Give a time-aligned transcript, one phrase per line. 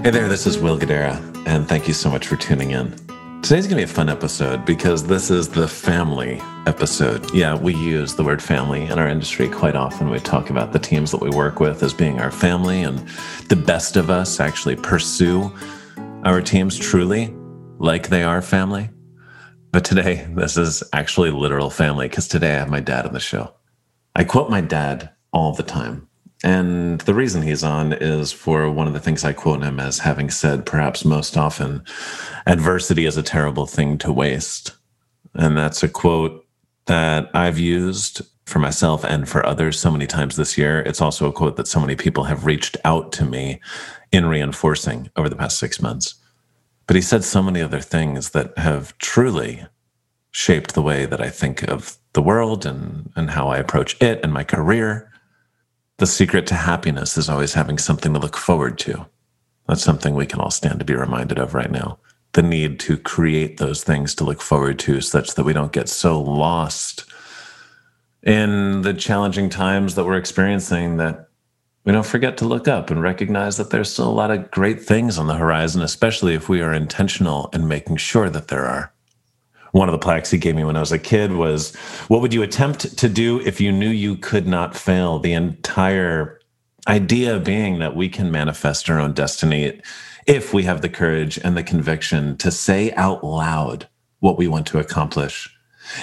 [0.00, 2.92] Hey there, this is Will Guidara, and thank you so much for tuning in.
[3.42, 7.34] Today's going to be a fun episode because this is the family episode.
[7.34, 10.08] Yeah, we use the word family in our industry quite often.
[10.08, 13.06] We talk about the teams that we work with as being our family, and
[13.48, 15.52] the best of us actually pursue
[16.24, 17.34] our teams truly
[17.78, 18.90] like they are family.
[19.72, 23.20] But today, this is actually literal family because today I have my dad on the
[23.20, 23.52] show.
[24.14, 26.07] I quote my dad all the time.
[26.44, 29.98] And the reason he's on is for one of the things I quote him as
[29.98, 31.84] having said, perhaps most often,
[32.46, 34.72] adversity is a terrible thing to waste.
[35.34, 36.46] And that's a quote
[36.86, 40.80] that I've used for myself and for others so many times this year.
[40.80, 43.60] It's also a quote that so many people have reached out to me
[44.10, 46.14] in reinforcing over the past six months.
[46.86, 49.66] But he said so many other things that have truly
[50.30, 54.20] shaped the way that I think of the world and, and how I approach it
[54.22, 55.10] and my career.
[55.98, 59.06] The secret to happiness is always having something to look forward to.
[59.66, 61.98] That's something we can all stand to be reminded of right now.
[62.32, 65.88] The need to create those things to look forward to such that we don't get
[65.88, 67.04] so lost
[68.22, 71.28] in the challenging times that we're experiencing that
[71.84, 74.80] we don't forget to look up and recognize that there's still a lot of great
[74.80, 78.92] things on the horizon, especially if we are intentional in making sure that there are.
[79.72, 81.74] One of the plaques he gave me when I was a kid was
[82.08, 85.18] What would you attempt to do if you knew you could not fail?
[85.18, 86.40] The entire
[86.86, 89.80] idea being that we can manifest our own destiny
[90.26, 93.88] if we have the courage and the conviction to say out loud
[94.20, 95.54] what we want to accomplish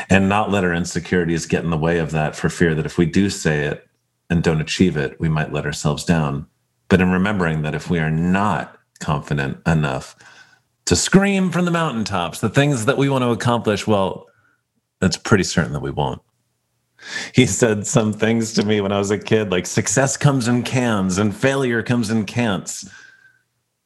[0.10, 2.98] and not let our insecurities get in the way of that for fear that if
[2.98, 3.88] we do say it,
[4.30, 6.48] and don't achieve it, we might let ourselves down.
[6.90, 10.16] But in remembering that if we are not confident enough
[10.86, 14.28] to scream from the mountaintops the things that we want to accomplish, well,
[15.02, 16.22] it's pretty certain that we won't.
[17.34, 20.64] He said some things to me when I was a kid, like success comes in
[20.64, 22.90] cans and failure comes in cants.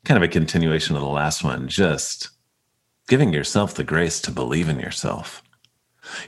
[0.06, 2.30] Kind of a continuation of the last one, just
[3.08, 5.44] giving yourself the grace to believe in yourself.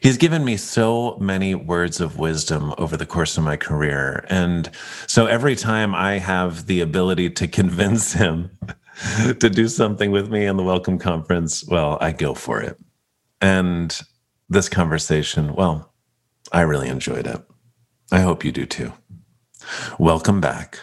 [0.01, 4.25] He's given me so many words of wisdom over the course of my career.
[4.29, 4.69] And
[5.07, 8.51] so every time I have the ability to convince him
[9.39, 12.77] to do something with me in the Welcome Conference, well, I go for it.
[13.39, 13.97] And
[14.49, 15.93] this conversation, well,
[16.51, 17.41] I really enjoyed it.
[18.11, 18.93] I hope you do too.
[19.97, 20.79] Welcome back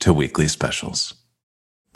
[0.00, 1.14] to Weekly Specials.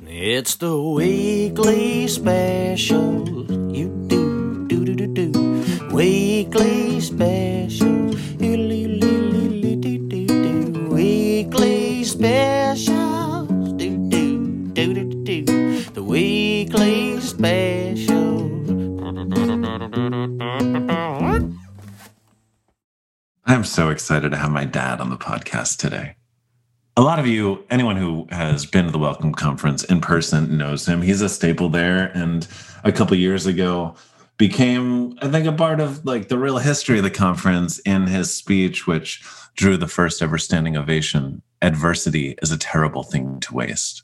[0.06, 3.26] It's the weekly special.
[3.72, 5.88] You do, do, do, do, do.
[5.92, 7.57] Weekly special.
[17.38, 18.48] Special.
[23.46, 26.16] I'm so excited to have my dad on the podcast today.
[26.96, 30.86] A lot of you, anyone who has been to the Welcome Conference in person knows
[30.86, 31.00] him.
[31.00, 32.10] He's a staple there.
[32.12, 32.46] And
[32.82, 33.94] a couple years ago,
[34.36, 38.34] became, I think, a part of like the real history of the conference in his
[38.34, 39.22] speech, which
[39.56, 41.42] drew the first ever standing ovation.
[41.62, 44.02] Adversity is a terrible thing to waste.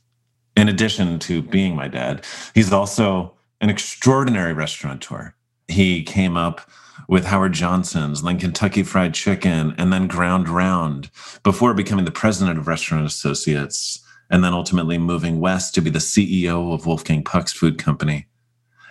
[0.56, 5.34] In addition to being my dad, he's also an extraordinary restaurateur.
[5.68, 6.68] He came up
[7.08, 11.10] with Howard Johnson's, then Kentucky Fried Chicken, and then Ground Round
[11.42, 14.00] before becoming the president of Restaurant Associates,
[14.30, 18.26] and then ultimately moving west to be the CEO of Wolfgang Puck's Food Company.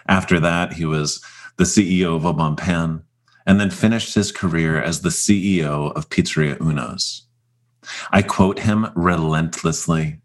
[0.08, 1.24] After that, he was
[1.58, 3.04] the CEO of Bon Pain,
[3.46, 7.24] and then finished his career as the CEO of Pizzeria Uno's.
[8.12, 10.20] I quote him relentlessly.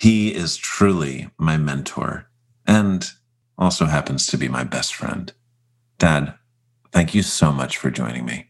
[0.00, 2.26] He is truly my mentor
[2.66, 3.06] and
[3.58, 5.30] also happens to be my best friend.
[5.98, 6.32] Dad,
[6.90, 8.46] thank you so much for joining me.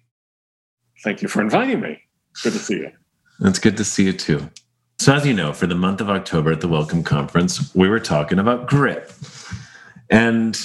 [1.02, 2.00] Thank you for inviting me.
[2.44, 2.92] Good to see you.
[3.40, 4.48] It's good to see you too.
[5.00, 7.98] So, as you know, for the month of October at the Welcome Conference, we were
[7.98, 9.12] talking about grit.
[10.08, 10.56] And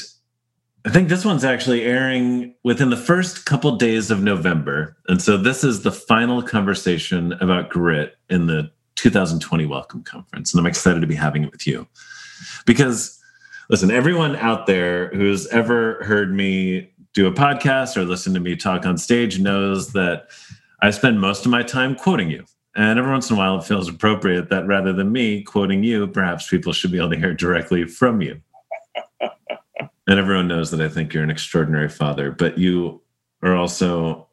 [0.85, 4.97] I think this one's actually airing within the first couple days of November.
[5.07, 10.53] And so this is the final conversation about grit in the 2020 Welcome Conference.
[10.53, 11.87] And I'm excited to be having it with you.
[12.65, 13.19] Because,
[13.69, 18.55] listen, everyone out there who's ever heard me do a podcast or listen to me
[18.55, 20.29] talk on stage knows that
[20.81, 22.45] I spend most of my time quoting you.
[22.75, 26.07] And every once in a while, it feels appropriate that rather than me quoting you,
[26.07, 28.41] perhaps people should be able to hear directly from you
[30.07, 33.01] and everyone knows that I think you're an extraordinary father, but you
[33.41, 34.27] are also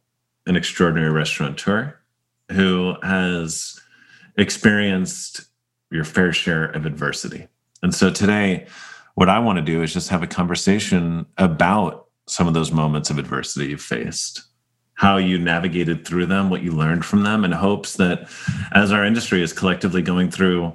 [0.46, 1.94] an extraordinary restaurateur
[2.50, 3.80] who has
[4.36, 5.42] experienced
[5.90, 7.48] your fair share of adversity.
[7.82, 8.66] And so today,
[9.14, 13.10] what I want to do is just have a conversation about some of those moments
[13.10, 14.42] of adversity you've faced,
[14.94, 18.28] how you navigated through them, what you learned from them, in hopes that
[18.72, 20.72] as our industry is collectively going through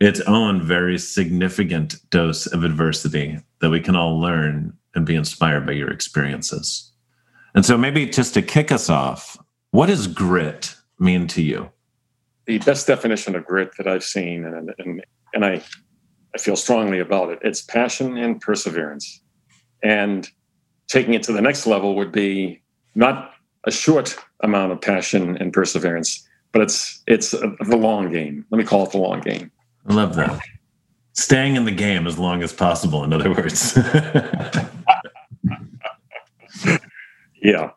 [0.00, 5.64] its own very significant dose of adversity that we can all learn and be inspired
[5.64, 6.90] by your experiences.
[7.54, 9.38] And so, maybe just to kick us off,
[9.70, 11.70] what does grit mean to you?
[12.46, 15.62] The best definition of grit that I've seen, and, and, and I,
[16.34, 19.20] I feel strongly about it, it's passion and perseverance.
[19.82, 20.28] And
[20.88, 22.62] taking it to the next level would be
[22.94, 23.32] not
[23.64, 28.44] a short amount of passion and perseverance, but it's it's the long game.
[28.50, 29.50] Let me call it the long game.
[29.86, 30.40] I love that.
[31.14, 33.76] Staying in the game as long as possible, in other words.
[37.42, 37.70] yeah.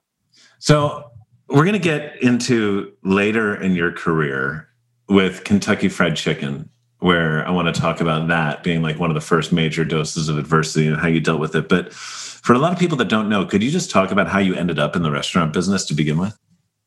[0.59, 1.12] So
[1.47, 4.68] we're going to get into later in your career
[5.07, 6.69] with Kentucky Fried Chicken,
[7.00, 10.30] where I want to talk about that being like one of the first major doses
[10.30, 11.69] of adversity and how you dealt with it.
[11.69, 14.39] But for a lot of people that don't know, could you just talk about how
[14.39, 16.38] you ended up in the restaurant business to begin with?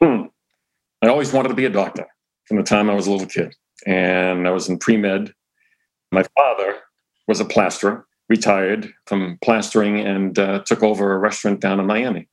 [0.02, 0.24] Hmm.
[1.02, 2.06] I always wanted to be a doctor
[2.46, 3.54] from the time I was a little kid
[3.86, 5.32] and I was in pre med.
[6.10, 6.76] My father
[7.28, 12.28] was a plasterer, retired from plastering, and uh, took over a restaurant down in Miami.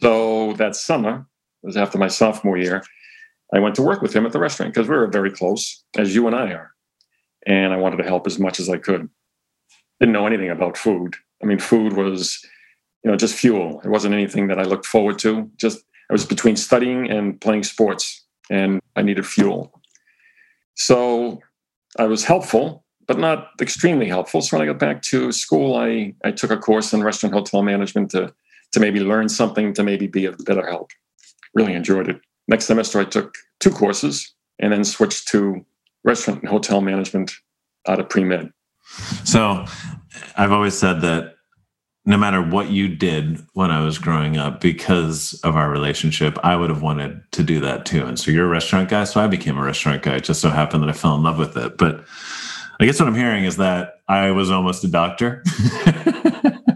[0.00, 1.26] So that summer,
[1.62, 2.82] it was after my sophomore year,
[3.52, 6.14] I went to work with him at the restaurant because we were very close, as
[6.14, 6.72] you and I are.
[7.46, 9.08] And I wanted to help as much as I could.
[9.98, 11.16] Didn't know anything about food.
[11.42, 12.38] I mean, food was,
[13.04, 13.80] you know, just fuel.
[13.84, 15.50] It wasn't anything that I looked forward to.
[15.56, 19.72] Just I was between studying and playing sports, and I needed fuel.
[20.74, 21.40] So
[21.98, 24.40] I was helpful, but not extremely helpful.
[24.40, 27.62] So when I got back to school, I, I took a course in restaurant hotel
[27.62, 28.32] management to,
[28.72, 30.90] to maybe learn something, to maybe be of better help.
[31.54, 32.20] Really enjoyed it.
[32.48, 35.64] Next semester, I took two courses and then switched to
[36.04, 37.32] restaurant and hotel management
[37.86, 38.52] out of pre med.
[39.24, 39.64] So
[40.36, 41.36] I've always said that
[42.06, 46.56] no matter what you did when I was growing up, because of our relationship, I
[46.56, 48.04] would have wanted to do that too.
[48.04, 49.04] And so you're a restaurant guy.
[49.04, 50.16] So I became a restaurant guy.
[50.16, 51.76] It just so happened that I fell in love with it.
[51.76, 52.04] But
[52.80, 55.44] I guess what I'm hearing is that I was almost a doctor.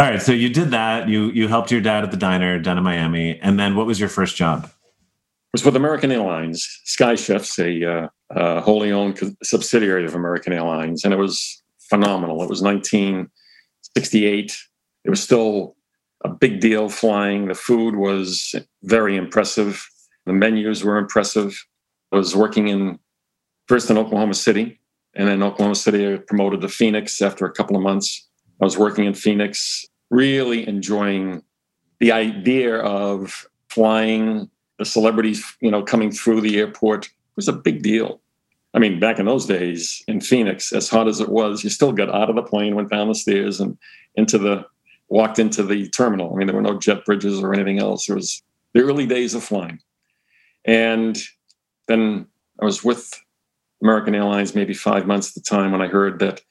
[0.00, 0.22] All right.
[0.22, 1.08] So you did that.
[1.08, 3.38] You you helped your dad at the diner down in Miami.
[3.40, 4.64] And then what was your first job?
[4.64, 7.16] It was with American Airlines, Sky
[7.58, 11.04] a uh, uh, wholly owned subsidiary of American Airlines.
[11.04, 12.42] And it was phenomenal.
[12.42, 14.56] It was 1968.
[15.04, 15.74] It was still
[16.24, 17.48] a big deal flying.
[17.48, 19.84] The food was very impressive.
[20.26, 21.58] The menus were impressive.
[22.12, 22.98] I was working in
[23.66, 24.80] first in Oklahoma City,
[25.14, 28.27] and then Oklahoma City promoted to Phoenix after a couple of months.
[28.60, 31.42] I was working in Phoenix, really enjoying
[32.00, 37.52] the idea of flying the celebrities, you know, coming through the airport it was a
[37.52, 38.20] big deal.
[38.74, 41.92] I mean, back in those days in Phoenix, as hot as it was, you still
[41.92, 43.78] got out of the plane, went down the stairs, and
[44.16, 44.66] into the
[45.08, 46.32] walked into the terminal.
[46.32, 48.08] I mean, there were no jet bridges or anything else.
[48.08, 48.42] It was
[48.74, 49.80] the early days of flying.
[50.64, 51.16] And
[51.86, 52.26] then
[52.60, 53.22] I was with
[53.82, 56.42] American Airlines maybe five months at the time when I heard that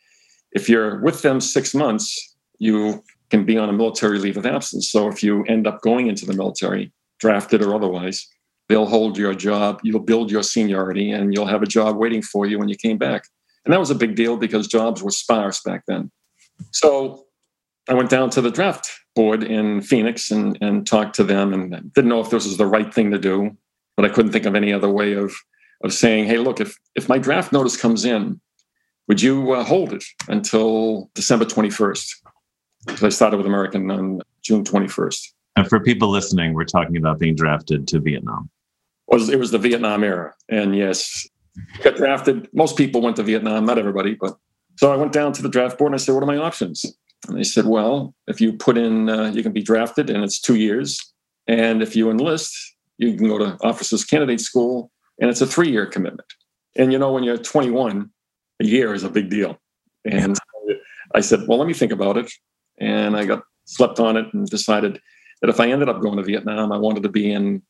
[0.57, 4.89] if you're with them six months, you can be on a military leave of absence.
[4.92, 8.27] So if you end up going into the military, drafted or otherwise,
[8.68, 12.48] they'll hold your job, you'll build your seniority, and you'll have a job waiting for
[12.48, 13.25] you when you came back.
[13.65, 16.09] And that was a big deal because jobs were sparse back then.
[16.71, 17.25] So
[17.88, 21.94] I went down to the draft board in Phoenix and, and talked to them and
[21.94, 23.56] didn't know if this was the right thing to do,
[23.95, 25.36] but I couldn't think of any other way of,
[25.83, 28.41] of saying, hey, look, if, if my draft notice comes in,
[29.07, 32.09] would you uh, hold it until December 21st?
[32.85, 35.19] Because I started with American on June 21st.
[35.55, 38.49] And for people listening, we're talking about being drafted to Vietnam
[39.07, 41.27] was it was the Vietnam era, and yes,
[41.81, 42.47] got drafted.
[42.53, 44.37] Most people went to Vietnam, not everybody, but
[44.75, 46.85] so I went down to the draft board and I said, "What are my options?"
[47.27, 50.39] And they said, "Well, if you put in, uh, you can be drafted, and it's
[50.39, 50.99] two years,
[51.47, 52.55] and if you enlist,
[52.97, 56.27] you can go to officers candidate school, and it's a three-year commitment.
[56.75, 58.09] And you know, when you're 21,
[58.61, 59.59] a year is a big deal.
[60.05, 60.37] And
[61.13, 62.31] I said, "Well, let me think about it,"
[62.79, 64.99] and I got slept on it and decided
[65.41, 67.61] that if I ended up going to Vietnam, I wanted to be in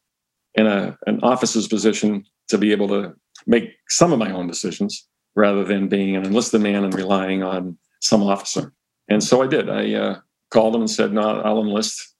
[0.56, 3.14] in a, an officer's position to be able to
[3.46, 7.78] make some of my own decisions rather than being an enlisted man and relying on
[8.02, 8.74] some officer.
[9.08, 9.70] And so I did.
[9.70, 12.16] I uh, called them and said, "No, I'll enlist."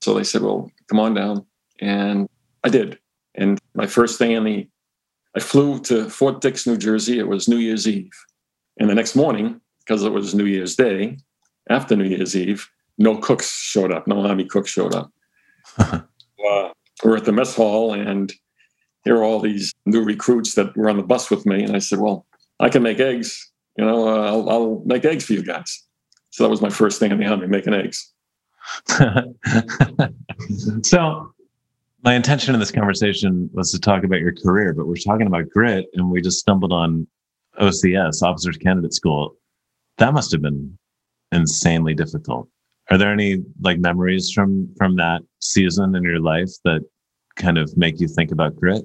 [0.00, 1.46] So they said, "Well, come on down,"
[1.80, 2.28] and
[2.64, 2.98] I did.
[3.34, 4.68] And my first day in the,
[5.36, 7.18] I flew to Fort Dix, New Jersey.
[7.18, 8.12] It was New Year's Eve,
[8.78, 11.18] and the next morning, because it was New Year's Day,
[11.68, 12.68] after New Year's Eve,
[12.98, 14.06] no cooks showed up.
[14.06, 15.10] No Army cooks showed up.
[15.78, 16.00] uh,
[17.02, 18.32] we're at the mess hall and
[19.04, 21.62] here are all these new recruits that were on the bus with me.
[21.62, 22.26] And I said, well,
[22.58, 23.50] I can make eggs.
[23.76, 25.82] You know, uh, I'll, I'll, make eggs for you guys.
[26.30, 28.12] So that was my first thing in the army, making eggs.
[30.82, 31.32] so
[32.02, 35.50] My intention in this conversation was to talk about your career, but we're talking about
[35.50, 37.06] grit, and we just stumbled on
[37.60, 39.36] OCS, Officers Candidate School.
[39.98, 40.78] That must have been
[41.30, 42.48] insanely difficult.
[42.90, 46.80] Are there any like memories from from that season in your life that
[47.36, 48.82] kind of make you think about grit?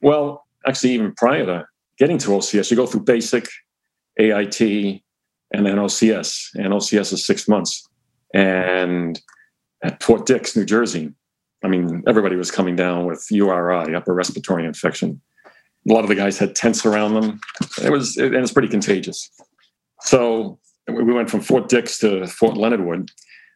[0.00, 1.66] Well, actually, even prior to
[1.98, 3.46] getting to OCS, you go through basic,
[4.18, 4.60] AIT,
[5.52, 6.48] and then OCS.
[6.54, 7.86] And OCS is six months.
[8.32, 9.20] And
[9.82, 11.12] at Fort Dix, New Jersey,
[11.64, 15.20] I mean, everybody was coming down with URI, upper respiratory infection.
[15.46, 17.40] A lot of the guys had tents around them.
[17.82, 19.30] It was, and it's pretty contagious.
[20.02, 23.10] So we went from Fort Dix to Fort Leonard Wood.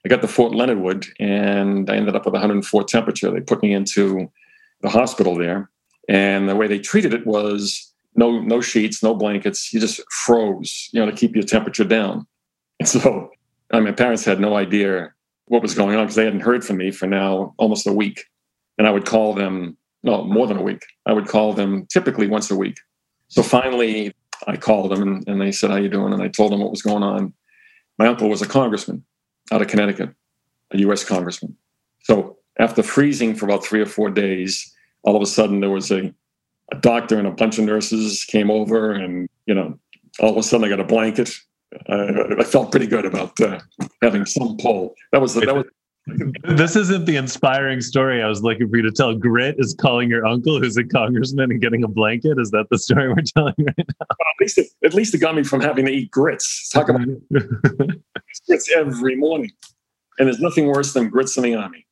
[0.05, 3.31] I got to Fort Leonard Wood and I ended up with 104 temperature.
[3.31, 4.31] They put me into
[4.81, 5.71] the hospital there.
[6.09, 9.73] And the way they treated it was no no sheets, no blankets.
[9.73, 12.27] You just froze, you know, to keep your temperature down.
[12.81, 13.31] And so
[13.71, 15.13] I mean, my parents had no idea
[15.49, 18.25] what was going on because they hadn't heard from me for now almost a week.
[18.77, 20.85] And I would call them, no, more than a week.
[21.07, 22.77] I would call them typically once a week.
[23.29, 24.15] So finally,
[24.47, 26.13] I called them and, and they said, How you doing?
[26.13, 27.33] And I told them what was going on.
[27.99, 29.05] My uncle was a congressman
[29.53, 30.11] out of Connecticut,
[30.71, 31.57] a US congressman.
[32.03, 35.91] So after freezing for about three or four days, all of a sudden there was
[35.91, 36.13] a,
[36.73, 39.79] a doctor and a bunch of nurses came over and, you know,
[40.21, 41.31] all of a sudden I got a blanket.
[41.89, 43.61] Uh, I felt pretty good about uh,
[44.03, 44.95] having some pull.
[45.13, 45.67] That was the, that was
[46.45, 49.15] this isn't the inspiring story I was looking for you to tell.
[49.15, 52.39] Grit is calling your uncle, who's a congressman, and getting a blanket.
[52.39, 54.07] Is that the story we're telling right now?
[54.09, 56.69] Well, at least, it, at least it got me from having to eat grits.
[56.71, 57.07] Talk about
[58.47, 59.51] grits every morning,
[60.19, 61.87] and there's nothing worse than grits in the army.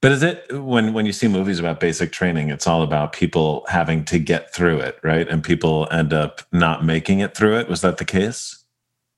[0.00, 3.64] But is it when when you see movies about basic training, it's all about people
[3.68, 5.28] having to get through it, right?
[5.28, 7.68] And people end up not making it through it.
[7.68, 8.61] Was that the case?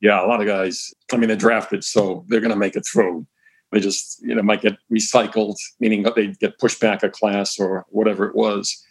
[0.00, 0.92] Yeah, a lot of guys.
[1.12, 3.26] I mean, they're drafted, so they're going to make it through
[3.74, 7.84] they just you know might get recycled, meaning they get pushed back a class or
[7.88, 8.82] whatever it was.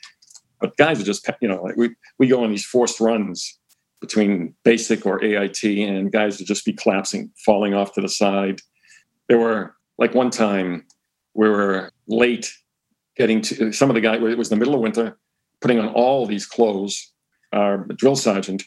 [0.60, 3.58] But guys are just you know like we we go on these forced runs
[4.02, 8.60] between basic or AIT, and guys would just be collapsing, falling off to the side.
[9.30, 10.86] There were like one time
[11.34, 12.54] we were late
[13.16, 14.22] getting to some of the guys.
[14.22, 15.18] It was the middle of winter,
[15.62, 17.12] putting on all these clothes.
[17.54, 18.64] Our drill sergeant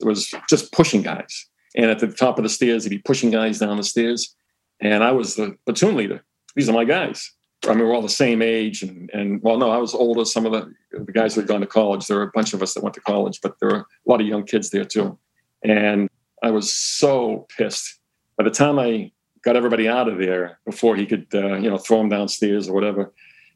[0.00, 3.58] was just pushing guys, and at the top of the stairs, he'd be pushing guys
[3.58, 4.34] down the stairs
[4.82, 6.22] and I was the platoon leader.
[6.54, 7.32] These are my guys.
[7.64, 10.24] I mean, we're all the same age, and and well, no, I was older.
[10.24, 12.06] Some of the the guys that had gone to college.
[12.06, 14.20] There were a bunch of us that went to college, but there were a lot
[14.20, 15.16] of young kids there too.
[15.62, 16.10] And
[16.42, 18.00] I was so pissed.
[18.36, 19.12] By the time I
[19.44, 22.74] got everybody out of there before he could, uh, you know, throw them downstairs or
[22.74, 23.12] whatever,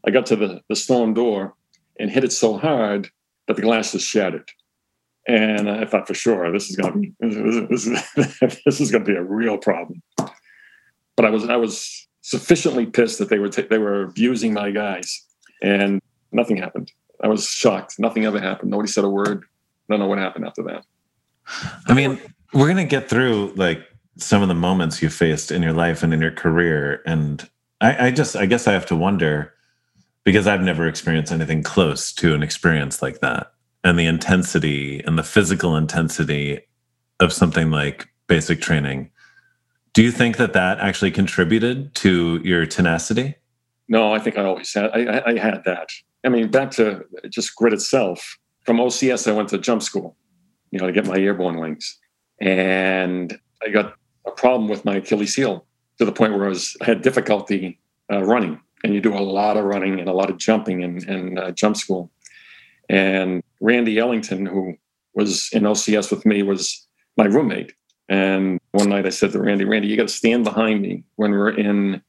[0.07, 1.55] I got to the the storm door
[1.99, 3.11] and hit it so hard
[3.49, 4.49] that the glass was shattered.
[5.29, 8.03] And I thought for sure this is going to be this is,
[8.65, 10.03] this is going to be a real problem
[11.17, 14.71] but I was I was sufficiently pissed that they were t- they were abusing my
[14.71, 15.25] guys,
[15.63, 16.93] and nothing happened.
[17.23, 17.99] I was shocked.
[17.99, 18.71] Nothing ever happened.
[18.71, 19.45] Nobody said a word.
[19.89, 20.85] I don't know what happened after that.
[21.87, 22.21] I mean,
[22.53, 23.81] we're gonna get through like
[24.19, 27.49] some of the moments you faced in your life and in your career, and
[27.81, 29.55] I, I just I guess I have to wonder
[30.25, 33.53] because I've never experienced anything close to an experience like that,
[33.85, 36.61] and the intensity and the physical intensity
[37.21, 39.11] of something like basic training
[39.97, 43.35] do you think that that actually contributed to your tenacity?
[43.89, 44.91] No, I think I always had.
[44.91, 45.89] I, I had that.
[46.23, 48.37] I mean, back to just grit itself.
[48.67, 50.15] From OCS, I went to jump school,
[50.71, 51.99] you know, to get my airborne wings,
[52.43, 53.95] and I got
[54.27, 55.65] a problem with my Achilles heel
[55.97, 57.81] to the point where I was I had difficulty
[58.13, 58.61] uh, running.
[58.85, 61.53] And you do a lot of running and a lot of jumping in, in uh,
[61.53, 62.11] jump school.
[62.91, 64.77] And Randy Ellington, who
[65.15, 66.87] was in OCS with me, was
[67.17, 67.73] my roommate.
[68.09, 71.33] And one night I said to Randy, Randy, you got to stand behind me when
[71.33, 72.03] we're in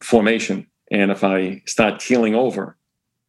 [0.00, 0.66] formation.
[0.90, 2.76] And if I start keeling over,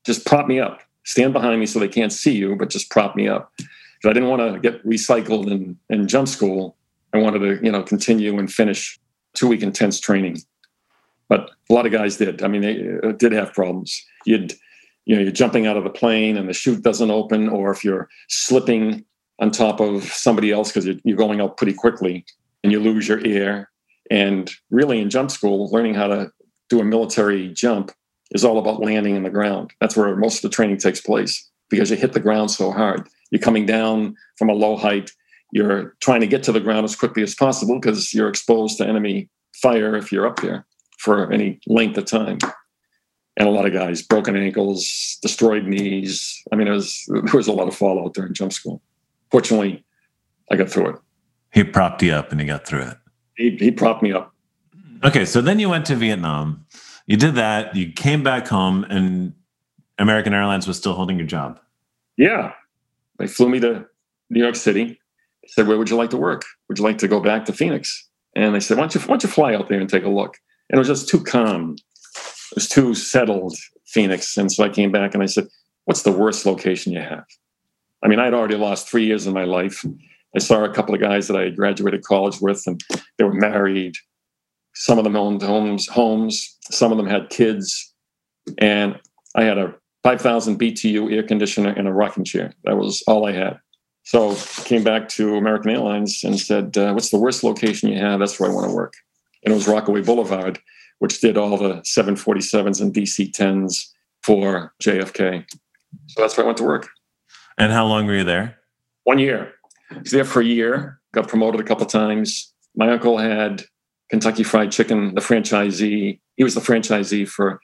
[0.05, 0.81] just prop me up.
[1.03, 3.51] Stand behind me so they can't see you, but just prop me up.
[3.57, 6.77] Because I didn't want to get recycled in jump school.
[7.13, 8.99] I wanted to, you know, continue and finish
[9.33, 10.41] two week intense training.
[11.27, 12.43] But a lot of guys did.
[12.43, 14.03] I mean, they uh, did have problems.
[14.25, 14.53] You'd,
[15.05, 17.83] you know, you're jumping out of the plane and the chute doesn't open, or if
[17.83, 19.05] you're slipping
[19.39, 22.25] on top of somebody else because you're going out pretty quickly
[22.63, 23.69] and you lose your air.
[24.09, 26.31] And really, in jump school, learning how to
[26.69, 27.91] do a military jump
[28.31, 29.71] is all about landing in the ground.
[29.79, 33.07] That's where most of the training takes place because you hit the ground so hard.
[33.31, 35.11] You're coming down from a low height.
[35.51, 38.87] You're trying to get to the ground as quickly as possible because you're exposed to
[38.87, 39.29] enemy
[39.61, 40.65] fire if you're up there
[40.97, 42.39] for any length of time.
[43.37, 46.41] And a lot of guys, broken ankles, destroyed knees.
[46.51, 48.81] I mean, it was, there was a lot of fallout during jump school
[49.35, 49.83] fortunately,
[50.49, 50.95] I got through it.
[51.51, 52.97] He propped you up and you got through it.
[53.35, 54.33] He, he propped me up.
[55.03, 56.65] Okay, so then you went to Vietnam.
[57.05, 57.75] You did that.
[57.75, 59.33] You came back home, and
[59.99, 61.59] American Airlines was still holding your job.
[62.17, 62.53] Yeah.
[63.19, 63.85] They flew me to
[64.29, 64.85] New York City.
[65.41, 66.43] They said, Where would you like to work?
[66.69, 68.09] Would you like to go back to Phoenix?
[68.35, 70.09] And they said, Why don't you, why don't you fly out there and take a
[70.09, 70.37] look?
[70.69, 71.75] And it was just too calm.
[72.55, 74.37] Was too settled, Phoenix.
[74.37, 75.47] And so I came back and I said,
[75.85, 77.25] What's the worst location you have?
[78.03, 79.85] I mean, I'd already lost three years of my life.
[80.35, 82.83] I saw a couple of guys that I had graduated college with, and
[83.17, 83.95] they were married.
[84.73, 86.57] Some of them owned homes, homes.
[86.69, 87.93] Some of them had kids,
[88.57, 88.99] and
[89.35, 92.53] I had a 5,000 BTU air conditioner and a rocking chair.
[92.63, 93.59] That was all I had.
[94.03, 94.35] So I
[94.65, 98.19] came back to American Airlines and said, uh, "What's the worst location you have?
[98.19, 98.93] That's where I want to work."
[99.43, 100.59] And it was Rockaway Boulevard,
[100.99, 103.87] which did all the 747s and DC-10s
[104.23, 105.45] for JFK.
[106.07, 106.87] So that's where I went to work.
[107.57, 108.57] And how long were you there?
[109.03, 109.53] One year.
[109.91, 110.99] I was there for a year.
[111.13, 112.53] Got promoted a couple times.
[112.75, 113.63] My uncle had
[114.09, 116.19] Kentucky Fried Chicken, the franchisee.
[116.35, 117.59] He was the franchisee for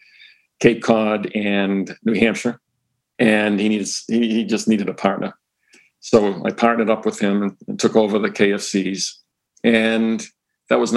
[0.59, 2.59] Cape Cod and New Hampshire,
[3.19, 5.33] and he needed he, just needed a partner.
[5.99, 9.11] So I partnered up with him and took over the KFCs,
[9.63, 10.25] and
[10.69, 10.93] that was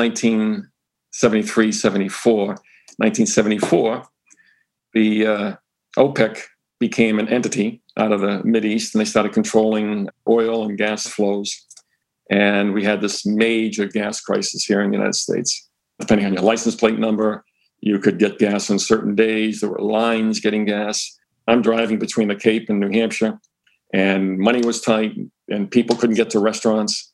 [1.23, 2.47] 1973, 74.
[2.97, 4.02] 1974,
[4.94, 5.54] the uh,
[5.97, 6.40] OPEC
[6.80, 11.06] became an entity out of the Mid East, and they started controlling oil and gas
[11.06, 11.66] flows.
[12.30, 15.68] And we had this major gas crisis here in the United States.
[16.00, 17.44] Depending on your license plate number,
[17.80, 19.61] you could get gas on certain days.
[19.61, 21.16] There were lines getting gas.
[21.47, 23.38] I'm driving between the Cape and New Hampshire,
[23.92, 25.12] and money was tight,
[25.49, 27.12] and people couldn't get to restaurants.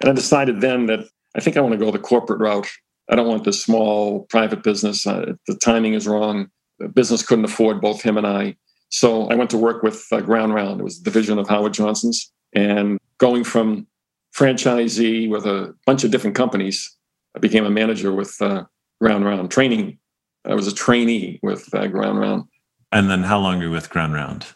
[0.00, 1.00] And I decided then that
[1.36, 2.68] I think I want to go the corporate route.
[3.10, 5.06] I don't want this small private business.
[5.06, 6.50] Uh, the timing is wrong.
[6.78, 8.56] The business couldn't afford both him and I.
[8.90, 10.80] So I went to work with uh, Ground Round.
[10.80, 12.30] It was a division of Howard Johnson's.
[12.54, 13.86] And going from
[14.34, 16.96] franchisee with a bunch of different companies,
[17.34, 18.64] I became a manager with uh,
[19.00, 19.98] Ground Round training.
[20.44, 22.44] I was a trainee with uh, Ground Round.
[22.92, 24.46] And then how long were you with Ground Round?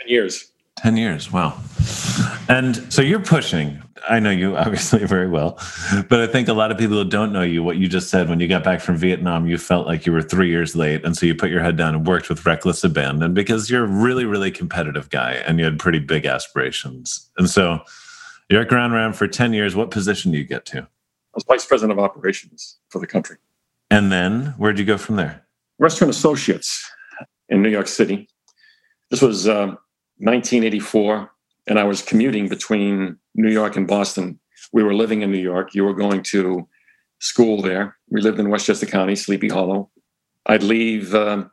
[0.00, 0.52] 10 years.
[0.78, 1.30] 10 years.
[1.30, 1.60] Wow.
[2.48, 3.82] And so you're pushing.
[4.08, 5.58] I know you obviously very well,
[6.08, 8.28] but I think a lot of people who don't know you, what you just said
[8.28, 11.04] when you got back from Vietnam, you felt like you were three years late.
[11.04, 13.88] And so you put your head down and worked with Reckless Abandon because you're a
[13.88, 17.30] really, really competitive guy and you had pretty big aspirations.
[17.38, 17.80] And so
[18.48, 19.74] you're at Ground Round for 10 years.
[19.74, 20.80] What position do you get to?
[20.80, 20.86] I
[21.34, 23.36] was vice president of operations for the country.
[23.90, 25.46] And then where'd you go from there?
[25.78, 26.88] Restaurant Associates
[27.48, 28.28] in New York City.
[29.10, 29.78] This was um,
[30.18, 31.30] 1984,
[31.66, 34.38] and I was commuting between New York and Boston.
[34.72, 35.74] We were living in New York.
[35.74, 36.68] You were going to
[37.20, 37.96] school there.
[38.10, 39.90] We lived in Westchester County, Sleepy Hollow.
[40.46, 41.44] I'd leave uh,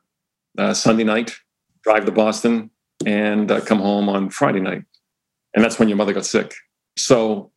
[0.57, 1.35] uh, Sunday night,
[1.83, 2.71] drive to Boston,
[3.05, 4.83] and uh, come home on Friday night.
[5.55, 6.53] And that's when your mother got sick.
[6.97, 7.51] So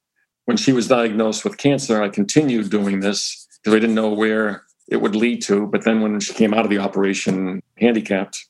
[0.44, 4.62] when she was diagnosed with cancer, I continued doing this because I didn't know where
[4.88, 5.66] it would lead to.
[5.66, 8.46] But then when she came out of the operation handicapped,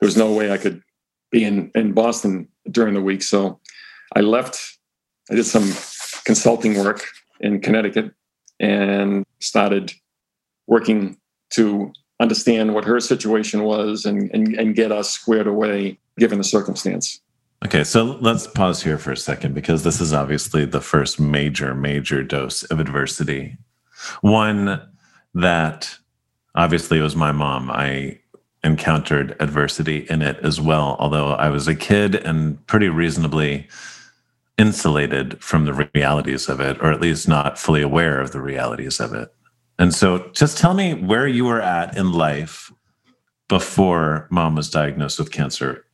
[0.00, 0.82] there was no way I could
[1.30, 3.22] be in, in Boston during the week.
[3.22, 3.60] So
[4.14, 4.78] I left.
[5.30, 5.72] I did some
[6.24, 7.04] consulting work
[7.40, 8.12] in Connecticut
[8.60, 9.92] and started
[10.66, 11.16] working
[11.50, 16.44] to understand what her situation was and, and, and get us squared away given the
[16.44, 17.20] circumstance.
[17.64, 21.74] Okay, so let's pause here for a second because this is obviously the first major,
[21.74, 23.56] major dose of adversity.
[24.20, 24.82] One
[25.34, 25.96] that
[26.54, 27.70] obviously was my mom.
[27.70, 28.20] I
[28.62, 33.66] encountered adversity in it as well, although I was a kid and pretty reasonably
[34.58, 39.00] insulated from the realities of it, or at least not fully aware of the realities
[39.00, 39.28] of it.
[39.78, 42.72] And so just tell me where you were at in life
[43.48, 45.84] before mom was diagnosed with cancer.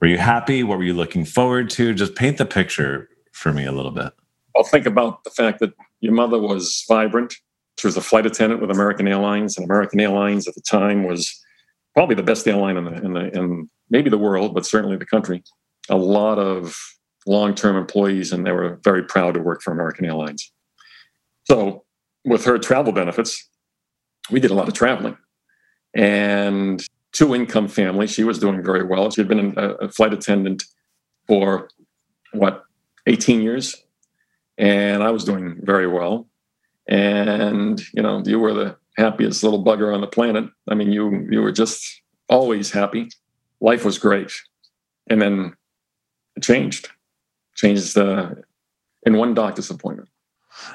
[0.00, 0.62] Were you happy?
[0.62, 1.94] What were you looking forward to?
[1.94, 4.12] Just paint the picture for me a little bit.
[4.56, 7.34] I'll think about the fact that your mother was vibrant.
[7.78, 11.44] She was a flight attendant with American Airlines, and American Airlines at the time was
[11.94, 15.06] probably the best airline in the in the in maybe the world, but certainly the
[15.06, 15.42] country.
[15.88, 16.78] A lot of
[17.26, 20.52] long-term employees, and they were very proud to work for American Airlines.
[21.44, 21.84] So,
[22.24, 23.48] with her travel benefits,
[24.30, 25.16] we did a lot of traveling,
[25.94, 28.06] and two-income family.
[28.06, 29.10] She was doing very well.
[29.10, 30.64] She had been a, flight attendant
[31.26, 31.68] for
[32.32, 32.64] what
[33.06, 33.76] 18 years,
[34.58, 36.26] and I was doing very well.
[36.86, 40.44] And you know, you were the happiest little bugger on the planet.
[40.68, 43.08] I mean, you you were just always happy.
[43.60, 44.32] Life was great,
[45.08, 45.54] and then
[46.36, 46.90] it changed.
[47.54, 48.30] Changed uh,
[49.04, 50.08] in one doctor's appointment.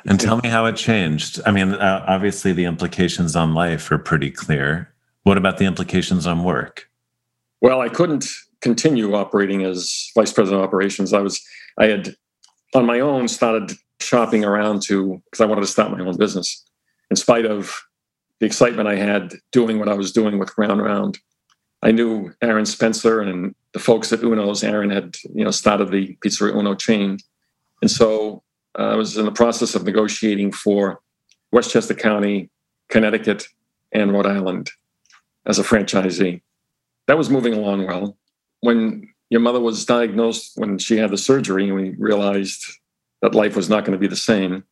[0.06, 1.40] And tell me how it changed.
[1.46, 4.94] I mean, uh, obviously the implications on life are pretty clear.
[5.24, 6.90] What about the implications on work?
[7.62, 8.26] Well, I couldn't
[8.62, 11.14] continue operating as vice president of operations.
[11.14, 11.42] I was
[11.78, 12.16] I had
[12.74, 16.66] on my own started shopping around to because I wanted to start my own business.
[17.10, 17.82] In spite of
[18.40, 21.20] the excitement I had doing what I was doing with Ground Round.
[21.82, 24.64] I knew Aaron Spencer and the folks at Uno's.
[24.64, 27.18] Aaron had, you know, started the Pizzeria Uno chain.
[27.82, 28.44] And so
[28.78, 31.02] uh, I was in the process of negotiating for
[31.52, 32.50] Westchester County,
[32.90, 33.48] Connecticut,
[33.92, 34.72] and Rhode Island
[35.46, 36.42] as a franchisee.
[37.08, 38.18] That was moving along well.
[38.60, 42.64] When your mother was diagnosed, when she had the surgery, and we realized
[43.22, 44.64] that life was not going to be the same,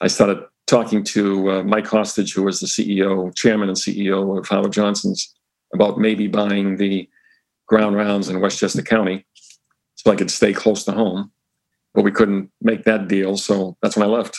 [0.00, 4.48] I started talking to uh, Mike Hostage, who was the CEO, chairman and CEO of
[4.48, 5.34] Howard Johnson's,
[5.74, 7.08] about maybe buying the
[7.66, 9.26] ground rounds in Westchester County
[9.94, 11.30] so I could stay close to home.
[11.94, 13.36] But we couldn't make that deal.
[13.36, 14.38] So that's when I left.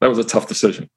[0.00, 0.90] That was a tough decision.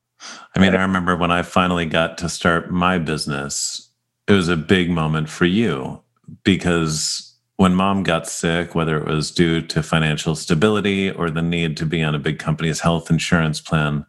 [0.56, 3.92] I mean, I remember when I finally got to start my business,
[4.28, 6.02] it was a big moment for you
[6.44, 11.78] because when mom got sick, whether it was due to financial stability or the need
[11.78, 14.06] to be on a big company's health insurance plan,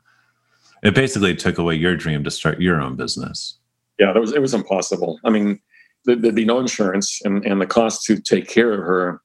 [0.82, 3.58] it basically took away your dream to start your own business.
[3.98, 5.18] Yeah, that was it was impossible.
[5.24, 5.60] I mean,
[6.04, 9.20] there'd be no insurance, and and the cost to take care of her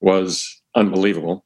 [0.00, 1.44] was unbelievable.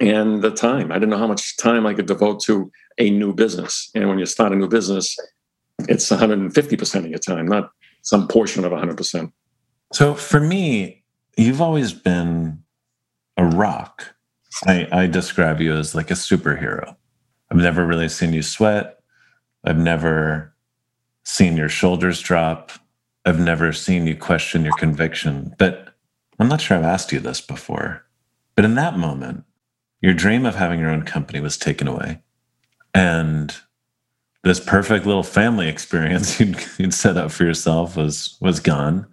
[0.00, 3.32] And the time, I didn't know how much time I could devote to a new
[3.32, 3.88] business.
[3.94, 5.16] And when you start a new business,
[5.88, 7.70] it's 150% of your time, not
[8.02, 9.32] some portion of 100%.
[9.92, 11.04] So for me,
[11.36, 12.62] you've always been
[13.36, 14.14] a rock.
[14.66, 16.96] I, I describe you as like a superhero.
[17.50, 18.98] I've never really seen you sweat.
[19.64, 20.51] I've never
[21.24, 22.72] seen your shoulders drop.
[23.24, 25.54] I've never seen you question your conviction.
[25.58, 25.94] But
[26.38, 28.04] I'm not sure I've asked you this before.
[28.54, 29.44] But in that moment,
[30.00, 32.20] your dream of having your own company was taken away.
[32.94, 33.54] And
[34.42, 39.06] this perfect little family experience you'd, you'd set up for yourself was was gone.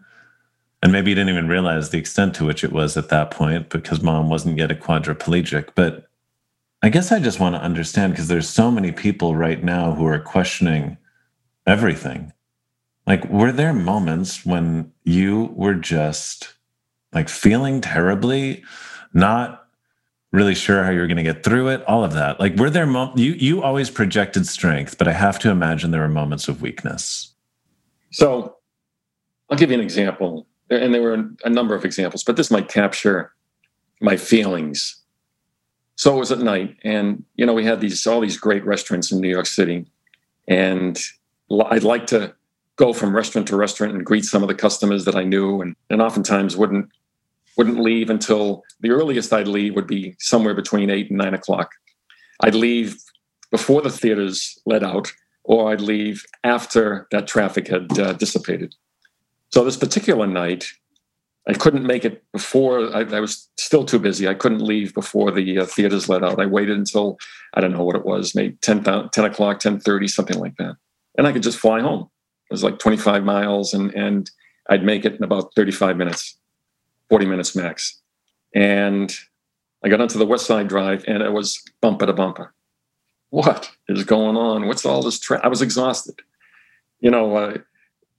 [0.81, 3.69] And maybe you didn't even realize the extent to which it was at that point
[3.69, 5.69] because mom wasn't yet a quadriplegic.
[5.75, 6.07] But
[6.81, 10.05] I guess I just want to understand because there's so many people right now who
[10.05, 10.97] are questioning
[11.69, 12.33] everything.
[13.07, 16.53] Like, were there moments when you were just
[17.13, 18.63] like feeling terribly,
[19.13, 19.67] not
[20.31, 22.39] really sure how you were going to get through it, all of that?
[22.39, 26.07] Like, were there you you always projected strength, but I have to imagine there were
[26.07, 27.33] moments of weakness.
[28.11, 28.57] So,
[29.49, 32.67] I'll give you an example, and there were a number of examples, but this might
[32.67, 33.33] capture
[34.01, 34.99] my feelings
[35.99, 39.11] so it was at night, and you know we had these all these great restaurants
[39.11, 39.85] in New York City,
[40.47, 40.97] and
[41.51, 42.33] I'd like to
[42.75, 45.75] go from restaurant to restaurant and greet some of the customers that I knew, and
[45.89, 46.89] and oftentimes wouldn't
[47.57, 51.71] wouldn't leave until the earliest I'd leave would be somewhere between eight and nine o'clock.
[52.41, 52.97] I'd leave
[53.51, 55.11] before the theaters let out,
[55.43, 58.75] or I'd leave after that traffic had uh, dissipated.
[59.51, 60.67] So this particular night,
[61.47, 62.95] I couldn't make it before.
[62.95, 64.27] I, I, was still too busy.
[64.27, 66.39] I couldn't leave before the uh, theaters let out.
[66.39, 67.17] I waited until
[67.55, 70.75] I don't know what it was, maybe 10, 10 o'clock, ten thirty, something like that,
[71.17, 72.09] and I could just fly home.
[72.49, 74.29] It was like twenty five miles, and and
[74.69, 76.37] I'd make it in about thirty five minutes,
[77.09, 77.99] forty minutes max.
[78.55, 79.13] And
[79.83, 82.53] I got onto the West Side Drive, and it was bumper to bumper.
[83.29, 84.67] What is going on?
[84.67, 85.19] What's all this?
[85.19, 85.41] Tra-?
[85.43, 86.19] I was exhausted.
[86.99, 87.57] You know, uh,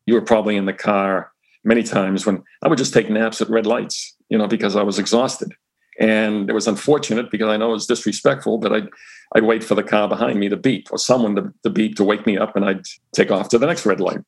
[0.07, 1.33] you were probably in the car
[1.64, 4.83] many times when I would just take naps at red lights, you know, because I
[4.83, 5.53] was exhausted.
[5.98, 8.88] And it was unfortunate because I know it was disrespectful, but I'd,
[9.35, 12.05] I'd wait for the car behind me to beep or someone to, to beep to
[12.05, 14.20] wake me up and I'd take off to the next red light.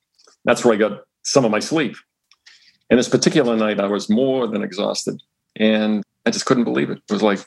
[0.45, 1.95] That's where I got some of my sleep.
[2.89, 5.21] And this particular night, I was more than exhausted.
[5.55, 6.99] And I just couldn't believe it.
[7.09, 7.39] It was like,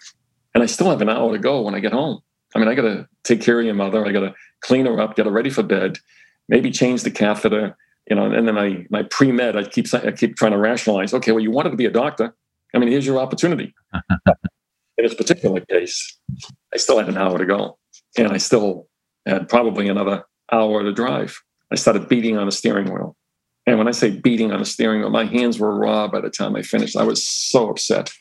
[0.55, 2.21] and I still have an hour to go when I get home.
[2.55, 4.05] I mean, I got to take care of your mother.
[4.07, 5.99] I got to clean her up, get her ready for bed,
[6.49, 7.77] maybe change the catheter,
[8.09, 11.13] you know, and then my my pre med, I keep I keep trying to rationalize.
[11.13, 12.35] Okay, well, you wanted to be a doctor.
[12.77, 13.75] I mean, here's your opportunity.
[14.99, 16.19] In this particular case,
[16.73, 17.79] I still had an hour to go,
[18.17, 18.87] and I still
[19.27, 21.39] had probably another hour to drive.
[21.71, 23.17] I started beating on the steering wheel,
[23.67, 26.31] and when I say beating on the steering wheel, my hands were raw by the
[26.31, 26.97] time I finished.
[26.97, 28.13] I was so upset.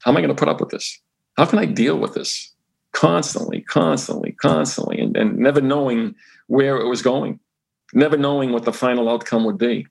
[0.00, 1.00] How am I going to put up with this?
[1.36, 2.54] How can I deal with this
[2.92, 6.14] constantly, constantly, constantly, and, and never knowing
[6.46, 7.40] where it was going?
[7.94, 9.86] never knowing what the final outcome would be.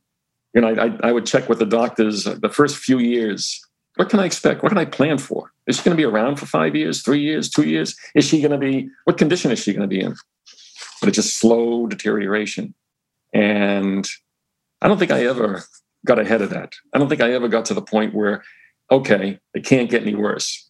[0.53, 3.65] You know, I, I would check with the doctors the first few years.
[3.95, 4.63] What can I expect?
[4.63, 5.51] What can I plan for?
[5.67, 7.95] Is she going to be around for five years, three years, two years?
[8.15, 10.15] Is she going to be, what condition is she going to be in?
[10.99, 12.73] But it's just slow deterioration.
[13.33, 14.07] And
[14.81, 15.63] I don't think I ever
[16.05, 16.73] got ahead of that.
[16.93, 18.43] I don't think I ever got to the point where,
[18.91, 20.69] okay, it can't get any worse.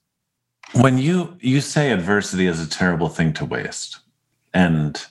[0.73, 3.99] When you you say adversity is a terrible thing to waste,
[4.53, 5.05] and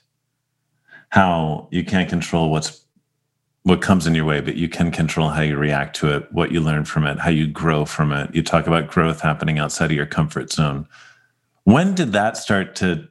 [1.11, 2.85] how you can't control what's
[3.65, 6.51] what comes in your way, but you can control how you react to it, what
[6.51, 8.35] you learn from it, how you grow from it.
[8.35, 10.87] You talk about growth happening outside of your comfort zone.
[11.65, 13.09] When did that start to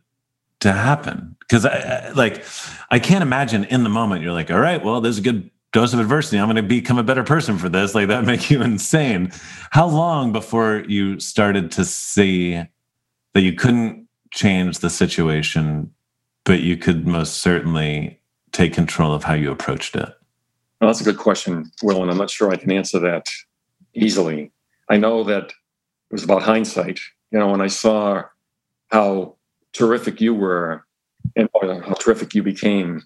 [0.60, 1.36] to happen?
[1.40, 2.44] Because I, I like
[2.90, 5.94] I can't imagine in the moment you're like, all right, well, there's a good dose
[5.94, 6.38] of adversity.
[6.38, 7.96] I'm going to become a better person for this.
[7.96, 9.32] Like that make you insane.
[9.72, 12.62] How long before you started to see
[13.34, 15.94] that you couldn't change the situation,
[16.44, 18.20] but you could most certainly
[18.52, 20.10] take control of how you approached it?
[20.82, 23.28] Well, that's a good question, Will, and I'm not sure I can answer that
[23.94, 24.52] easily.
[24.90, 25.54] I know that it
[26.12, 27.00] was about hindsight.
[27.30, 28.24] You know, when I saw
[28.92, 29.36] how
[29.74, 30.84] terrific you were
[31.36, 33.04] and how terrific you became,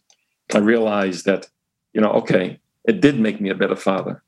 [0.54, 1.48] I realized that,
[1.92, 4.24] you know, okay, it did make me a better father.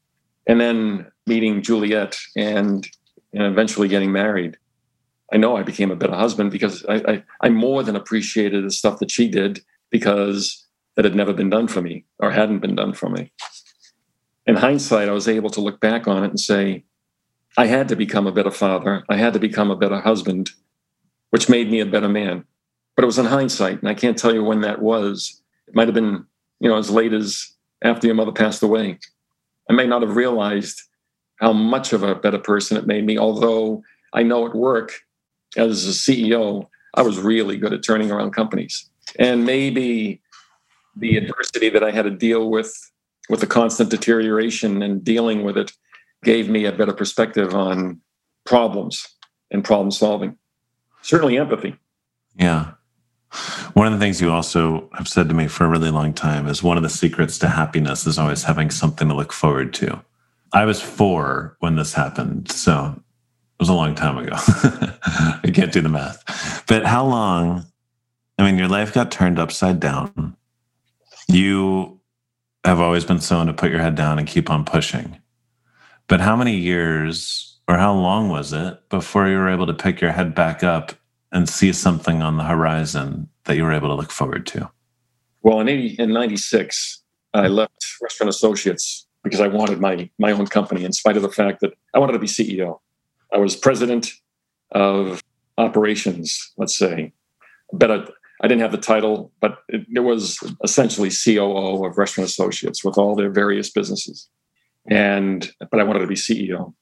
[0.45, 2.86] And then meeting Juliet and,
[3.33, 4.57] and eventually getting married,
[5.31, 8.71] I know I became a better husband because I, I, I more than appreciated the
[8.71, 10.66] stuff that she did because
[10.97, 13.31] that had never been done for me or hadn't been done for me.
[14.47, 16.83] In hindsight, I was able to look back on it and say,
[17.55, 19.03] I had to become a better father.
[19.07, 20.49] I had to become a better husband,
[21.29, 22.45] which made me a better man.
[22.95, 25.39] But it was in hindsight, and I can't tell you when that was.
[25.67, 26.25] It might have been,
[26.60, 28.97] you know, as late as after your mother passed away.
[29.69, 30.81] I may not have realized
[31.39, 33.83] how much of a better person it made me, although
[34.13, 35.01] I know at work
[35.55, 38.89] as a CEO, I was really good at turning around companies.
[39.19, 40.21] And maybe
[40.99, 42.75] the adversity that I had to deal with,
[43.29, 45.71] with the constant deterioration and dealing with it,
[46.23, 48.01] gave me a better perspective on
[48.45, 49.05] problems
[49.51, 50.38] and problem solving.
[51.01, 51.75] Certainly empathy.
[52.36, 52.71] Yeah.
[53.73, 56.47] One of the things you also have said to me for a really long time
[56.47, 60.01] is one of the secrets to happiness is always having something to look forward to.
[60.53, 62.49] I was four when this happened.
[62.51, 64.33] So it was a long time ago.
[64.36, 66.63] I can't do the math.
[66.67, 67.65] But how long?
[68.39, 70.38] I mean, your life got turned upside down.
[71.27, 71.99] You
[72.63, 75.17] have always been someone to put your head down and keep on pushing.
[76.07, 79.99] But how many years or how long was it before you were able to pick
[79.99, 80.93] your head back up
[81.31, 84.69] and see something on the horizon that you were able to look forward to?
[85.43, 87.01] Well, in 80, in 96,
[87.33, 87.53] I hmm.
[87.53, 91.59] left Restaurant Associates because I wanted my, my own company, in spite of the fact
[91.61, 92.79] that I wanted to be CEO.
[93.33, 94.13] I was president
[94.71, 95.21] of
[95.57, 97.11] operations, let's say.
[97.73, 102.84] But I, didn't have the title, but it, it, was essentially COO of Restaurant Associates
[102.84, 104.30] with all their various businesses.
[104.89, 106.73] And but I wanted to be CEO.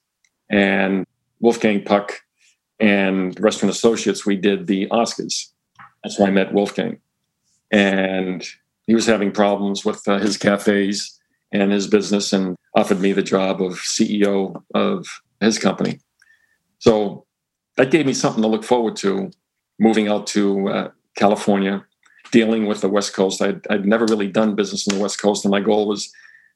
[0.48, 1.06] And
[1.40, 2.20] Wolfgang Puck
[2.78, 5.50] and Restaurant Associates, we did the Oscars.
[6.02, 6.98] That's where I met Wolfgang.
[7.70, 8.46] And
[8.86, 11.18] he was having problems with uh, his cafes
[11.52, 15.06] and his business and offered me the job of CEO of
[15.40, 16.00] his company.
[16.78, 17.26] So
[17.76, 19.30] that gave me something to look forward to
[19.78, 21.84] moving out to uh, California,
[22.30, 23.42] dealing with the West Coast.
[23.42, 26.12] I'd, I'd never really done business in the West Coast, and my goal was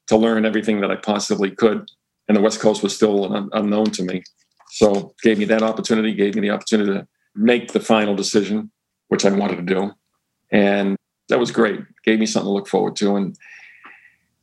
[0.09, 1.91] to learn everything that I possibly could.
[2.29, 4.23] And the West Coast was still un- unknown to me.
[4.71, 8.71] So gave me that opportunity, gave me the opportunity to make the final decision,
[9.09, 9.93] which I wanted to do.
[10.51, 10.97] And
[11.29, 11.81] that was great.
[12.05, 13.17] Gave me something to look forward to.
[13.17, 13.37] And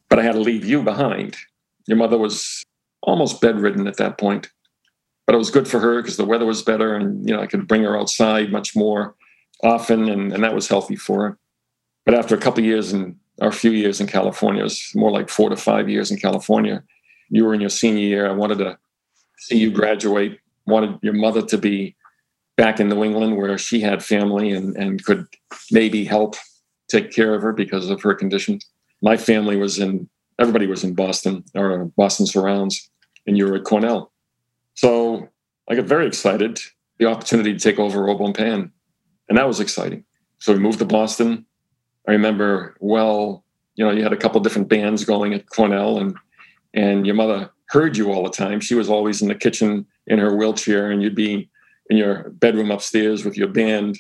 [0.10, 1.36] but I had to leave you behind.
[1.86, 2.64] Your mother was
[3.02, 4.50] almost bedridden at that point.
[5.26, 7.48] But it was good for her because the weather was better and you know I
[7.48, 9.16] could bring her outside much more
[9.64, 11.38] often and, and that was healthy for her.
[12.06, 15.30] But after a couple years and a few years in California, it was more like
[15.30, 16.84] four to five years in California.
[17.30, 18.30] You were in your senior year.
[18.30, 18.78] I wanted to
[19.40, 21.96] see you graduate, wanted your mother to be
[22.56, 25.28] back in New England where she had family and, and could
[25.72, 26.36] maybe help
[26.88, 28.60] take care of her because of her condition.
[29.02, 32.90] My family was in, everybody was in Boston or Boston surrounds,
[33.28, 34.12] and you were at Cornell.
[34.74, 35.28] So
[35.70, 36.60] I got very excited,
[36.98, 38.72] the opportunity to take over Au Bon Pain.
[39.30, 40.04] And that was exciting.
[40.40, 41.46] So we moved to Boston.
[42.08, 43.44] I remember well,
[43.76, 46.16] you know, you had a couple different bands going at Cornell and
[46.74, 48.60] and your mother heard you all the time.
[48.60, 51.50] She was always in the kitchen in her wheelchair, and you'd be
[51.90, 53.98] in your bedroom upstairs with your band,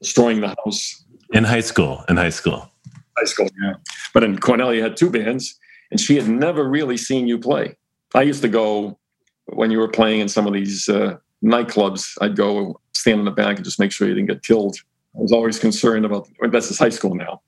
[0.00, 1.04] destroying the house.
[1.32, 2.70] In high school, in high school.
[3.16, 3.74] High school, yeah.
[4.12, 5.58] But in Cornell, you had two bands,
[5.90, 7.76] and she had never really seen you play.
[8.14, 8.98] I used to go
[9.46, 12.16] when you were playing in some of these uh, nightclubs.
[12.20, 14.76] I'd go stand in the back and just make sure you didn't get killed.
[15.16, 16.28] I was always concerned about.
[16.50, 17.40] That's is high school now.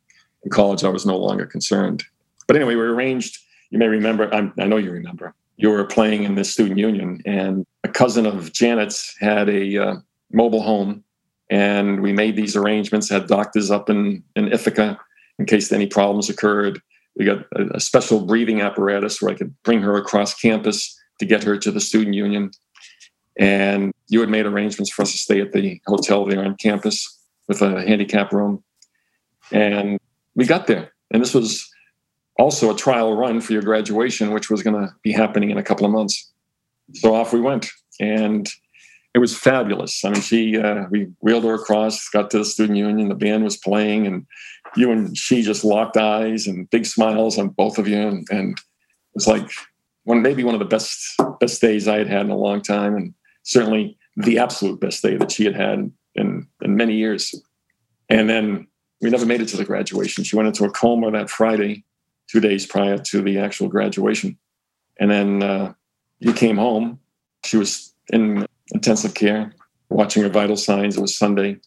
[0.44, 2.04] In college, I was no longer concerned.
[2.46, 3.38] But anyway, we arranged.
[3.70, 4.32] You may remember.
[4.32, 8.24] I'm, I know you remember you were playing in the student union, and a cousin
[8.24, 9.96] of Janet's had a uh,
[10.32, 11.04] mobile home,
[11.50, 13.10] and we made these arrangements.
[13.10, 14.98] Had doctors up in in Ithaca
[15.38, 16.80] in case any problems occurred.
[17.16, 21.26] We got a, a special breathing apparatus where I could bring her across campus to
[21.26, 22.52] get her to the student union.
[23.38, 27.18] And you had made arrangements for us to stay at the hotel there on campus
[27.46, 28.62] with a handicap room.
[29.52, 29.98] And
[30.34, 30.92] we got there.
[31.10, 31.68] And this was
[32.38, 35.62] also a trial run for your graduation, which was going to be happening in a
[35.62, 36.30] couple of months.
[36.94, 37.68] So off we went,
[38.00, 38.48] and
[39.14, 40.04] it was fabulous.
[40.04, 43.44] I mean, she uh, we wheeled her across, got to the student union, the band
[43.44, 44.26] was playing, and
[44.76, 48.58] you and she just locked eyes and big smiles on both of you, and, and
[48.58, 48.64] it
[49.14, 49.50] was like
[50.04, 52.94] one maybe one of the best best days I had had in a long time,
[52.96, 57.34] and certainly the absolute best day that she had had in in many years.
[58.08, 58.66] And then
[59.00, 60.24] we never made it to the graduation.
[60.24, 61.84] She went into a coma that Friday,
[62.28, 64.36] two days prior to the actual graduation,
[64.98, 65.72] and then uh,
[66.18, 66.98] you came home.
[67.44, 69.54] She was in intensive care,
[69.88, 70.96] watching her vital signs.
[70.96, 71.60] It was Sunday.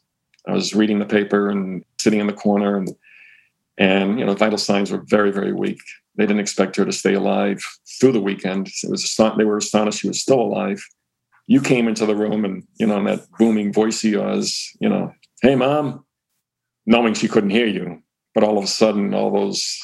[0.47, 2.89] I was reading the paper and sitting in the corner, and
[3.77, 5.81] and you know, vital signs were very, very weak.
[6.15, 7.63] They didn't expect her to stay alive
[7.99, 8.67] through the weekend.
[8.83, 10.83] It was they were astonished she was still alive.
[11.47, 15.13] You came into the room, and you know, that booming voice of yours, you know,
[15.41, 16.05] "Hey, mom,"
[16.85, 18.01] knowing she couldn't hear you,
[18.33, 19.77] but all of a sudden, all those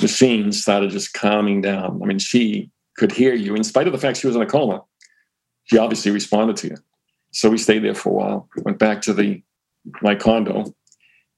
[0.00, 2.00] machines started just calming down.
[2.02, 4.46] I mean, she could hear you in spite of the fact she was in a
[4.46, 4.82] coma.
[5.64, 6.76] She obviously responded to you.
[7.32, 8.48] So we stayed there for a while.
[8.56, 9.42] We went back to the
[10.02, 10.74] my condo,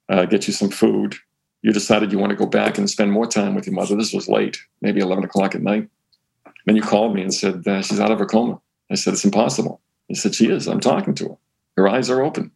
[0.09, 1.17] uh, get you some food.
[1.63, 3.97] You decided you want to go back and spend more time with your mother.
[3.97, 5.89] This was late, maybe 11 o'clock at night.
[6.65, 8.61] Then you called me and said, uh, She's out of her coma.
[8.91, 9.81] I said, It's impossible.
[10.09, 10.67] He said, She is.
[10.67, 11.37] I'm talking to her.
[11.77, 12.51] Her eyes are open.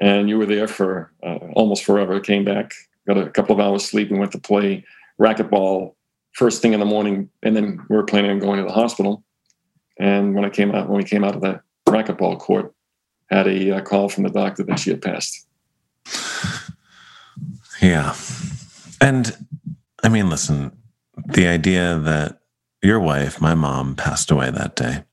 [0.00, 2.20] And you were there for uh, almost forever.
[2.20, 2.72] Came back,
[3.06, 4.84] got a couple of hours sleep, and went to play
[5.20, 5.94] racquetball
[6.32, 7.28] first thing in the morning.
[7.42, 9.24] And then we were planning on going to the hospital.
[9.98, 12.74] And when I came out, when we came out of that racquetball court,
[13.28, 15.46] had a uh, call from the doctor that she had passed.
[17.80, 18.14] Yeah.
[19.00, 19.46] And
[20.02, 20.76] I mean, listen,
[21.26, 22.40] the idea that
[22.82, 25.04] your wife, my mom, passed away that day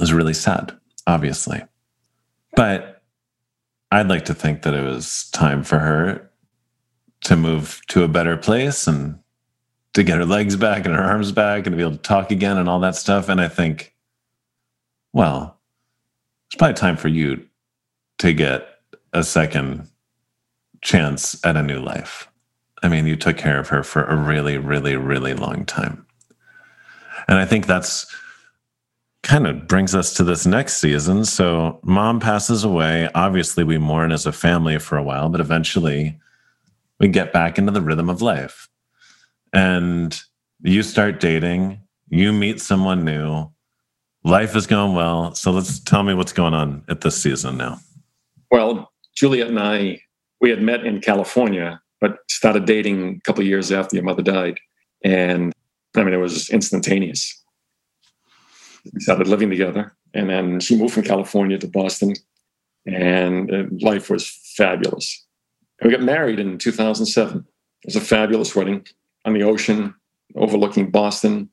[0.00, 1.62] was really sad, obviously.
[2.56, 3.02] But
[3.92, 6.30] I'd like to think that it was time for her
[7.24, 9.18] to move to a better place and
[9.92, 12.30] to get her legs back and her arms back and to be able to talk
[12.30, 13.28] again and all that stuff.
[13.28, 13.94] And I think,
[15.12, 15.58] well,
[16.46, 17.46] it's probably time for you
[18.18, 18.66] to get
[19.12, 19.88] a second
[20.82, 22.28] chance at a new life.
[22.82, 26.06] I mean, you took care of her for a really, really, really long time.
[27.28, 28.14] And I think that's
[29.22, 31.24] kind of brings us to this next season.
[31.24, 33.08] So, mom passes away.
[33.14, 36.18] Obviously, we mourn as a family for a while, but eventually
[36.98, 38.68] we get back into the rhythm of life.
[39.52, 40.18] And
[40.62, 43.50] you start dating, you meet someone new,
[44.24, 45.34] life is going well.
[45.34, 47.78] So, let's tell me what's going on at this season now.
[48.50, 50.00] Well, Juliet and I
[50.40, 54.58] we had met in California, but started dating a couple years after your mother died.
[55.04, 55.52] And
[55.96, 57.39] I mean, it was instantaneous.
[58.92, 59.94] We started living together.
[60.14, 62.14] And then she moved from California to Boston,
[62.86, 65.26] and uh, life was fabulous.
[65.80, 67.38] And we got married in 2007.
[67.38, 67.44] It
[67.86, 68.86] was a fabulous wedding
[69.24, 69.94] on the ocean,
[70.34, 71.50] overlooking Boston.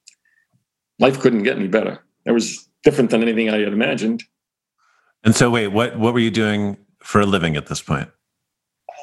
[0.99, 2.03] Life couldn't get any better.
[2.25, 4.23] It was different than anything I had imagined.
[5.23, 8.09] And so, wait, what what were you doing for a living at this point?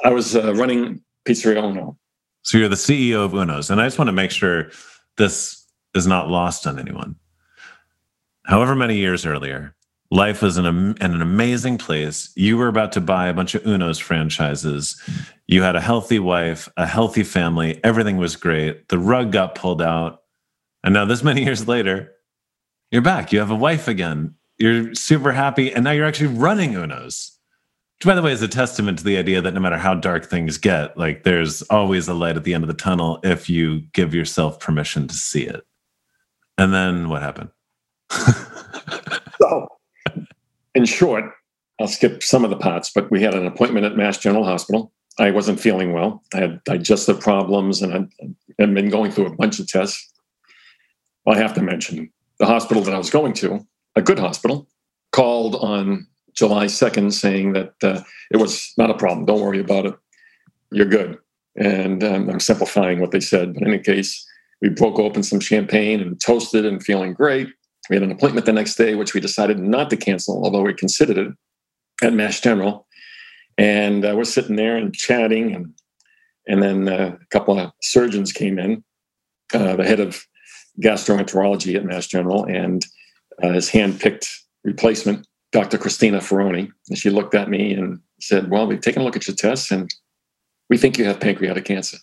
[0.04, 1.98] I was uh, running Pizzeria Uno.
[2.42, 4.70] So you're the CEO of Uno's, and I just want to make sure
[5.16, 7.16] this is not lost on anyone.
[8.44, 9.74] However many years earlier,
[10.10, 12.30] life was in, a, in an amazing place.
[12.36, 15.00] You were about to buy a bunch of Uno's franchises.
[15.46, 17.80] You had a healthy wife, a healthy family.
[17.82, 18.88] Everything was great.
[18.88, 20.22] The rug got pulled out,
[20.82, 22.12] and now this many years later,
[22.90, 23.32] you're back.
[23.32, 24.34] You have a wife again.
[24.58, 27.32] You're super happy, and now you're actually running Uno's.
[27.98, 30.26] Which, by the way, is a testament to the idea that no matter how dark
[30.26, 33.80] things get, like there's always a light at the end of the tunnel if you
[33.92, 35.64] give yourself permission to see it.
[36.58, 37.50] And then what happened?
[39.40, 39.68] so,
[40.74, 41.24] in short,
[41.80, 44.92] I'll skip some of the parts, but we had an appointment at Mass General Hospital.
[45.18, 46.22] I wasn't feeling well.
[46.34, 48.10] I had digestive problems and
[48.58, 50.12] I'd been going through a bunch of tests.
[51.24, 54.68] Well, I have to mention the hospital that I was going to, a good hospital,
[55.12, 59.24] called on July 2nd saying that uh, it was not a problem.
[59.24, 59.94] Don't worry about it.
[60.72, 61.18] You're good.
[61.56, 63.54] And um, I'm simplifying what they said.
[63.54, 64.26] But in any case,
[64.60, 67.48] we broke open some champagne and toasted and feeling great.
[67.88, 70.74] We had an appointment the next day, which we decided not to cancel, although we
[70.74, 71.32] considered it
[72.02, 72.86] at Mass General.
[73.58, 75.54] And uh, we're sitting there and chatting.
[75.54, 75.74] And,
[76.46, 78.82] and then uh, a couple of surgeons came in,
[79.52, 80.24] uh, the head of
[80.82, 82.84] gastroenterology at Mass General, and
[83.42, 84.28] uh, his hand picked
[84.64, 85.78] replacement Dr.
[85.78, 86.70] Cristina Ferrone.
[86.88, 89.70] And she looked at me and said, Well, we've taken a look at your tests
[89.70, 89.88] and
[90.68, 91.98] we think you have pancreatic cancer.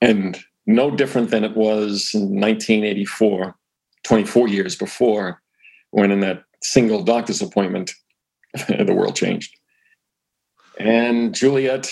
[0.00, 3.54] And no different than it was in 1984,
[4.04, 5.42] 24 years before,
[5.90, 7.92] when in that single doctor's appointment,
[8.68, 9.54] the world changed.
[10.78, 11.90] And Juliet,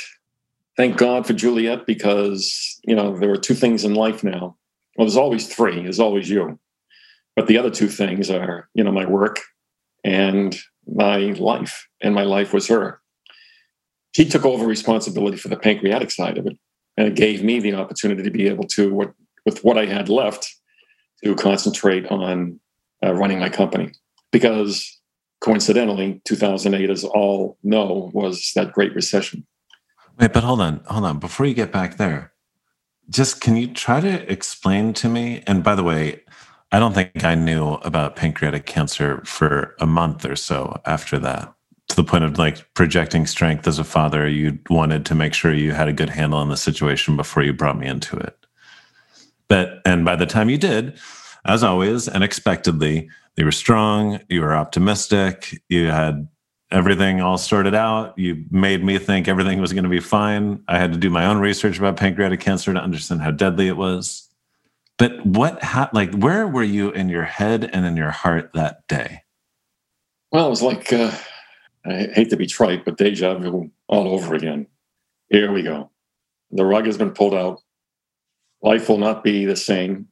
[0.76, 4.56] thank God for Juliet, because, you know, there are two things in life now.
[4.96, 6.58] Well, there's always three, there's always you.
[7.34, 9.40] But the other two things are, you know, my work
[10.04, 10.56] and
[10.86, 13.00] my life, and my life was her.
[14.14, 16.58] She took over responsibility for the pancreatic side of it,
[16.96, 19.12] and it gave me the opportunity to be able to, what,
[19.46, 20.54] with what I had left,
[21.24, 22.58] to concentrate on
[23.04, 23.92] uh, running my company.
[24.30, 25.00] Because
[25.40, 29.46] coincidentally, 2008, as all know, was that Great Recession.
[30.18, 31.18] Wait, but hold on, hold on.
[31.18, 32.32] Before you get back there,
[33.10, 35.42] just can you try to explain to me?
[35.46, 36.20] And by the way,
[36.70, 41.52] I don't think I knew about pancreatic cancer for a month or so after that.
[41.88, 45.52] To the point of like projecting strength as a father, you wanted to make sure
[45.52, 48.38] you had a good handle on the situation before you brought me into it.
[49.49, 50.99] But, and by the time you did,
[51.45, 56.28] as always, unexpectedly, you were strong, you were optimistic, you had
[56.70, 58.18] everything all sorted out.
[58.18, 60.62] You made me think everything was going to be fine.
[60.68, 63.76] I had to do my own research about pancreatic cancer to understand how deadly it
[63.76, 64.28] was.
[64.99, 68.86] But what, ha- like, where were you in your head and in your heart that
[68.88, 69.22] day?
[70.30, 71.14] Well, it was like, uh,
[71.84, 74.66] I hate to be trite, but deja vu all over again.
[75.28, 75.90] Here we go.
[76.51, 77.61] The rug has been pulled out.
[78.62, 80.08] Life will not be the same.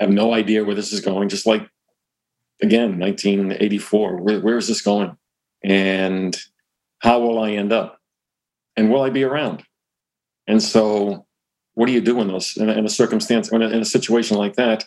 [0.00, 1.28] I have no idea where this is going.
[1.28, 1.68] Just like,
[2.62, 4.16] again, 1984.
[4.16, 5.16] Where, where is this going?
[5.62, 6.36] and
[7.00, 8.00] how will I end up?
[8.76, 9.64] And will I be around?
[10.46, 11.26] And so,
[11.74, 13.84] what do you do in those in a, in a circumstance in a, in a
[13.84, 14.84] situation like that?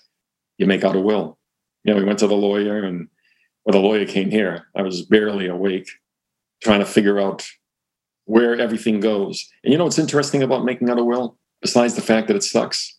[0.58, 1.38] You make out a will.
[1.84, 3.08] You know, we went to the lawyer, and
[3.64, 5.90] when the lawyer came here, I was barely awake,
[6.62, 7.48] trying to figure out
[8.26, 9.50] where everything goes.
[9.64, 12.44] And you know what's interesting about making out a will, besides the fact that it
[12.44, 12.98] sucks,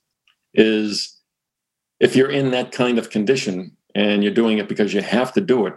[0.54, 1.20] is
[2.00, 5.40] if you're in that kind of condition and you're doing it because you have to
[5.40, 5.74] do it,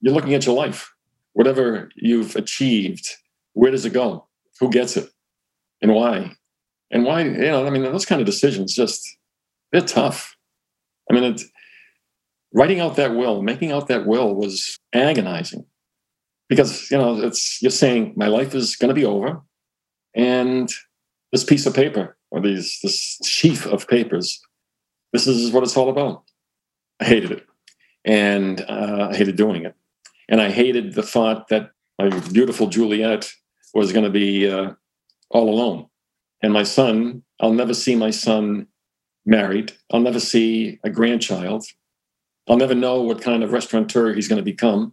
[0.00, 0.94] you're looking at your life
[1.34, 3.10] whatever you've achieved,
[3.52, 4.26] where does it go?
[4.60, 5.10] Who gets it?
[5.82, 6.32] And why?
[6.90, 9.04] And why, you know, I mean, those kind of decisions just,
[9.72, 10.36] they're tough.
[11.10, 11.42] I mean, it,
[12.52, 15.66] writing out that will, making out that will was agonizing
[16.48, 19.42] because, you know, it's, you're saying my life is going to be over
[20.14, 20.70] and
[21.32, 24.42] this piece of paper or these, this sheaf of papers,
[25.12, 26.24] this is what it's all about.
[27.00, 27.46] I hated it.
[28.04, 29.76] And uh, I hated doing it.
[30.28, 33.32] And I hated the thought that my beautiful Juliet
[33.72, 34.72] was going to be uh,
[35.30, 35.86] all alone.
[36.42, 38.66] And my son, I'll never see my son
[39.24, 39.72] married.
[39.92, 41.64] I'll never see a grandchild.
[42.48, 44.92] I'll never know what kind of restaurateur he's going to become.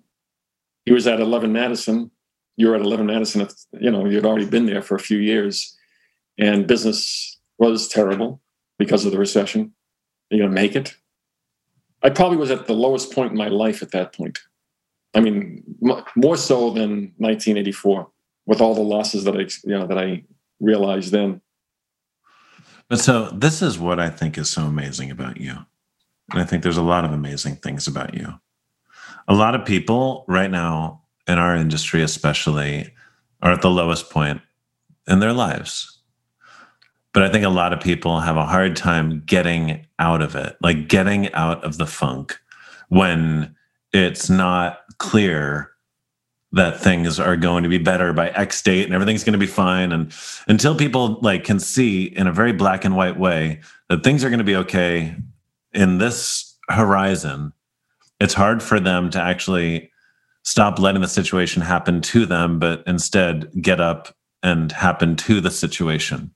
[0.86, 2.12] He was at 11 Madison.
[2.56, 3.48] You were at 11 Madison.
[3.80, 5.76] You know, you'd already been there for a few years,
[6.42, 8.42] and business was terrible
[8.80, 9.74] because of the recession.
[10.32, 10.96] Are you going to make it?
[12.02, 14.40] I probably was at the lowest point in my life at that point.
[15.14, 15.64] I mean,
[16.16, 18.10] more so than 1984,
[18.48, 20.24] with all the losses that I, you know, that I
[20.60, 21.42] realized then.
[22.90, 25.58] But so this is what I think is so amazing about you,
[26.32, 28.40] and I think there's a lot of amazing things about you.
[29.28, 32.94] A lot of people right now in our industry, especially,
[33.42, 34.42] are at the lowest point
[35.08, 36.01] in their lives.
[37.14, 40.56] But I think a lot of people have a hard time getting out of it,
[40.62, 42.40] like getting out of the funk
[42.88, 43.56] when
[43.94, 45.72] it's not clear
[46.54, 49.48] that things are going to be better by X date and everything's going to be
[49.48, 49.92] fine.
[49.92, 50.14] And
[50.48, 54.30] until people like can see in a very black and white way that things are
[54.30, 55.16] going to be okay
[55.74, 57.54] in this horizon,
[58.20, 59.92] it's hard for them to actually
[60.44, 65.52] stop letting the situation happen to them, but instead get up and happen to the
[65.52, 66.34] situation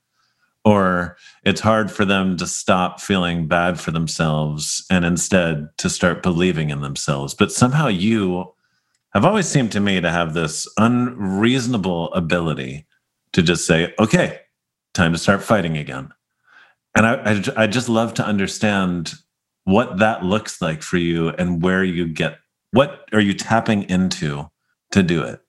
[0.66, 6.24] or it's hard for them to stop feeling bad for themselves and instead to start
[6.24, 7.36] believing in themselves.
[7.36, 8.52] But somehow you
[9.14, 12.88] have always seemed to me to have this unreasonable ability
[13.34, 14.40] to just say, okay,
[14.96, 16.10] time to start fighting again.
[16.96, 19.14] And I, I, I just love to understand
[19.66, 22.40] what that looks like for you and where you get
[22.72, 24.50] what are you tapping into
[24.92, 25.40] to do it?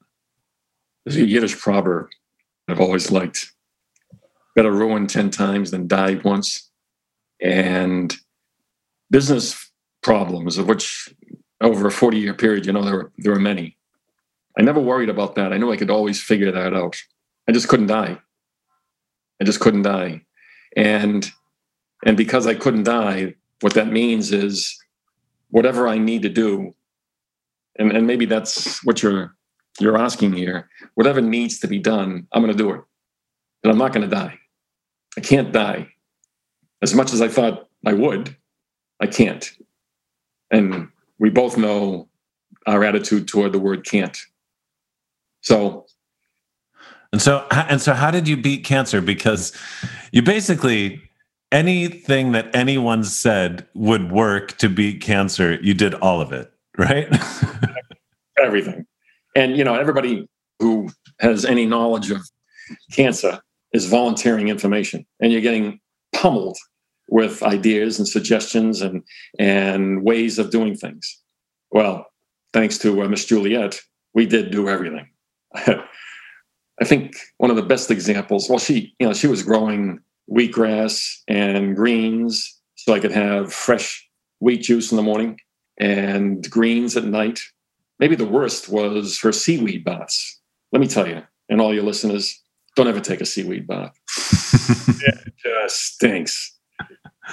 [1.05, 2.09] There's a Yiddish proverb
[2.69, 3.53] I've always liked
[4.57, 6.71] better ruin 10 times than die once.
[7.41, 8.17] And
[9.11, 9.71] business
[10.03, 11.15] problems, of which
[11.61, 13.77] over a 40 year period, you know, there were, there were many.
[14.59, 15.53] I never worried about that.
[15.53, 16.97] I knew I could always figure that out.
[17.49, 18.19] I just couldn't die.
[19.41, 20.23] I just couldn't die.
[20.77, 21.31] And
[22.05, 24.77] and because I couldn't die, what that means is
[25.51, 26.75] whatever I need to do,
[27.79, 29.35] and, and maybe that's what you're
[29.79, 32.81] you're asking here, whatever needs to be done, I'm gonna do it.
[33.63, 34.39] And I'm not gonna die.
[35.17, 35.89] I can't die.
[36.83, 38.37] As much as I thought I would,
[39.01, 39.51] I can't.
[40.51, 40.89] And
[41.19, 42.09] we both know
[42.67, 44.19] our attitude toward the word can't.
[45.41, 45.87] So
[47.13, 49.53] and so and so how did you beat cancer because
[50.13, 51.01] you basically
[51.53, 57.09] anything that anyone said would work to beat cancer, you did all of it, right?
[58.43, 58.87] Everything.
[59.35, 60.91] And you know, everybody who
[61.21, 62.21] has any knowledge of
[62.93, 63.41] cancer
[63.73, 65.81] is volunteering information, and you're getting
[66.15, 66.57] pummeled
[67.09, 69.03] with ideas and suggestions and
[69.39, 71.21] and ways of doing things.
[71.71, 72.07] Well,
[72.53, 73.81] thanks to uh, Miss Juliet,
[74.15, 75.09] we did do everything.
[75.55, 78.49] I think one of the best examples.
[78.49, 80.01] Well, she you know she was growing
[80.31, 84.09] wheatgrass and greens, so I could have fresh
[84.41, 85.39] wheat juice in the morning
[85.79, 87.41] and greens at night.
[87.99, 90.41] Maybe the worst was her seaweed baths.
[90.73, 92.43] Let me tell you, and all your listeners,
[92.77, 93.99] don't ever take a seaweed bath.
[95.03, 96.57] it just stinks.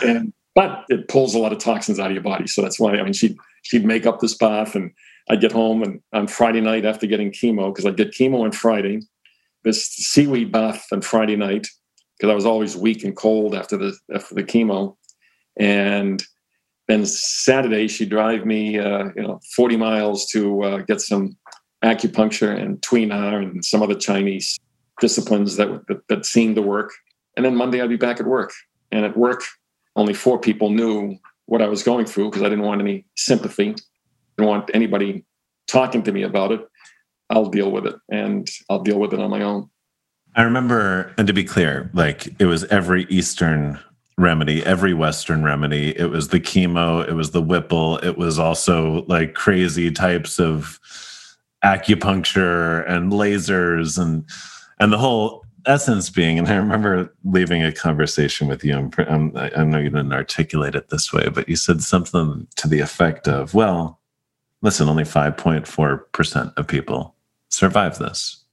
[0.03, 2.47] And but it pulls a lot of toxins out of your body.
[2.47, 4.91] So that's why I mean she'd she'd make up this bath and
[5.29, 8.51] I'd get home and on Friday night after getting chemo, because I did chemo on
[8.51, 9.01] Friday,
[9.63, 11.67] this seaweed bath on Friday night,
[12.17, 14.95] because I was always weak and cold after the after the chemo.
[15.57, 16.23] And
[16.87, 21.37] then Saturday she'd drive me uh, you know 40 miles to uh, get some
[21.83, 24.57] acupuncture and Tuina and some other Chinese
[24.99, 26.91] disciplines that, that, that seemed to work.
[27.35, 28.51] And then Monday I'd be back at work.
[28.91, 29.43] And at work,
[29.95, 33.75] only four people knew what I was going through because I didn't want any sympathy.
[34.37, 35.25] Didn't want anybody
[35.67, 36.67] talking to me about it.
[37.29, 39.69] I'll deal with it and I'll deal with it on my own.
[40.35, 43.79] I remember, and to be clear, like it was every Eastern
[44.17, 45.97] remedy, every Western remedy.
[45.97, 50.79] It was the chemo, it was the Whipple, it was also like crazy types of
[51.63, 54.25] acupuncture and lasers and
[54.83, 59.63] and the whole essence being and i remember leaving a conversation with you um, i
[59.63, 63.53] know you didn't articulate it this way but you said something to the effect of
[63.53, 64.01] well
[64.63, 67.15] listen only 5.4% of people
[67.49, 68.43] survive this.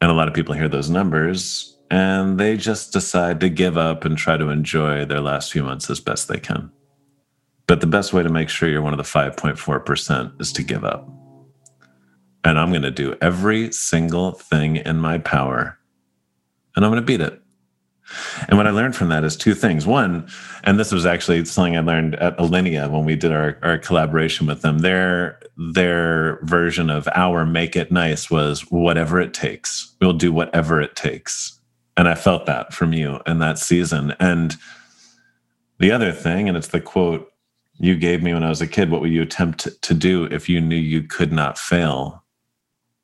[0.00, 4.04] And a lot of people hear those numbers and they just decide to give up
[4.04, 6.70] and try to enjoy their last few months as best they can.
[7.68, 10.84] But the best way to make sure you're one of the 5.4% is to give
[10.84, 11.08] up
[12.46, 15.76] and I'm going to do every single thing in my power
[16.76, 17.42] and I'm going to beat it.
[18.48, 19.84] And what I learned from that is two things.
[19.84, 20.28] One,
[20.62, 24.46] and this was actually something I learned at Alinea when we did our, our collaboration
[24.46, 24.78] with them.
[24.78, 29.96] Their their version of our make it nice was whatever it takes.
[30.00, 31.60] We'll do whatever it takes.
[31.96, 34.14] And I felt that from you in that season.
[34.20, 34.54] And
[35.80, 37.32] the other thing, and it's the quote
[37.78, 40.48] you gave me when I was a kid, what would you attempt to do if
[40.48, 42.22] you knew you could not fail?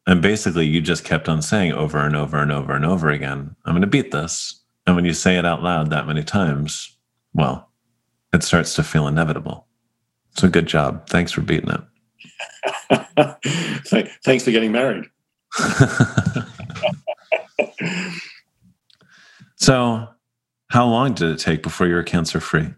[0.07, 3.55] And basically, you just kept on saying over and over and over and over again,
[3.65, 4.61] I'm going to beat this.
[4.87, 6.97] And when you say it out loud that many times,
[7.35, 7.71] well,
[8.33, 9.67] it starts to feel inevitable.
[10.37, 11.09] So good job.
[11.09, 11.81] Thanks for beating it.
[14.25, 15.05] Thanks for getting married.
[19.57, 20.09] so,
[20.69, 22.75] how long did it take before you were cancer free?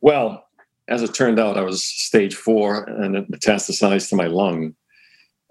[0.00, 0.44] Well,
[0.88, 4.74] as it turned out, I was stage four and it metastasized to my lung,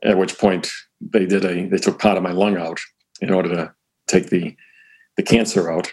[0.03, 0.71] at which point
[1.11, 2.79] they did a they took part of my lung out
[3.21, 3.73] in order to
[4.07, 4.55] take the
[5.17, 5.91] the cancer out.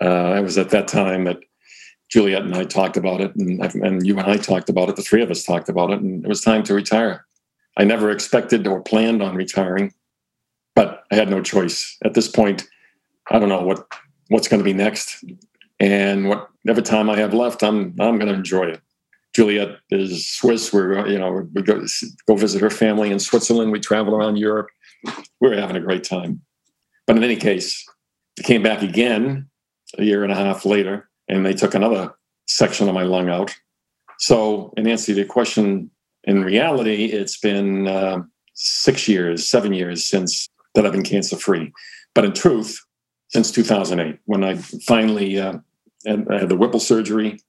[0.00, 1.38] Uh, it was at that time that
[2.10, 4.96] Juliet and I talked about it, and, and you and I talked about it.
[4.96, 7.24] The three of us talked about it, and it was time to retire.
[7.76, 9.94] I never expected or planned on retiring,
[10.74, 12.64] but I had no choice at this point.
[13.30, 13.86] I don't know what
[14.28, 15.24] what's going to be next,
[15.80, 18.80] and whatever time I have left, I'm I'm going to enjoy it.
[19.34, 20.72] Juliet is Swiss.
[20.72, 21.84] We're you know we go
[22.26, 23.72] go visit her family in Switzerland.
[23.72, 24.68] We travel around Europe.
[25.40, 26.42] We are having a great time.
[27.06, 27.84] But in any case,
[28.38, 29.48] it came back again
[29.98, 32.14] a year and a half later, and they took another
[32.46, 33.54] section of my lung out.
[34.18, 35.90] So, in answer to your question,
[36.24, 38.22] in reality, it's been uh,
[38.54, 41.72] six years, seven years since that I've been cancer free.
[42.14, 42.78] But in truth,
[43.28, 44.54] since 2008, when I
[44.86, 45.58] finally uh,
[46.06, 47.40] had the Whipple surgery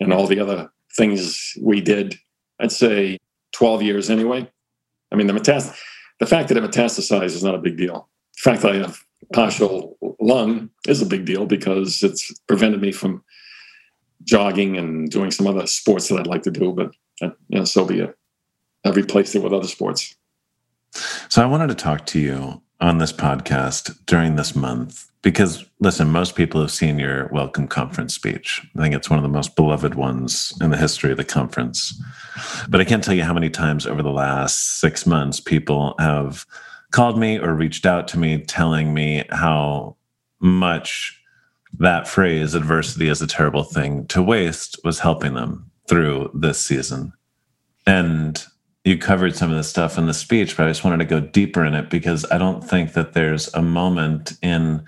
[0.00, 2.16] and all the other things we did,
[2.60, 3.18] I'd say
[3.52, 4.50] 12 years anyway.
[5.12, 5.76] I mean, the metast-
[6.20, 8.08] the fact that it metastasized is not a big deal.
[8.36, 12.92] The fact that I have partial lung is a big deal because it's prevented me
[12.92, 13.22] from
[14.24, 16.90] jogging and doing some other sports that I'd like to do, but
[17.22, 18.16] uh, you know, so be it.
[18.84, 20.14] I've replaced it with other sports.
[21.28, 26.08] So I wanted to talk to you on this podcast during this month because listen
[26.10, 28.60] most people have seen your welcome conference speech.
[28.76, 32.00] I think it's one of the most beloved ones in the history of the conference.
[32.68, 36.44] But i can't tell you how many times over the last six months people have
[36.90, 39.96] called me or reached out to me telling me how
[40.40, 41.20] much
[41.78, 47.12] that phrase adversity is a terrible thing to waste was helping them through this season.
[47.86, 48.44] And
[48.84, 51.20] you covered some of this stuff in the speech, but I just wanted to go
[51.20, 54.84] deeper in it because I don't think that there's a moment in,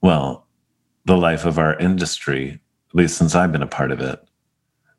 [0.00, 0.46] well,
[1.04, 2.60] the life of our industry,
[2.90, 4.20] at least since I've been a part of it,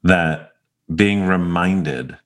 [0.03, 0.53] that
[0.93, 2.17] being reminded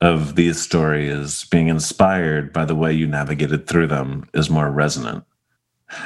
[0.00, 5.24] of these stories, being inspired by the way you navigated through them is more resonant.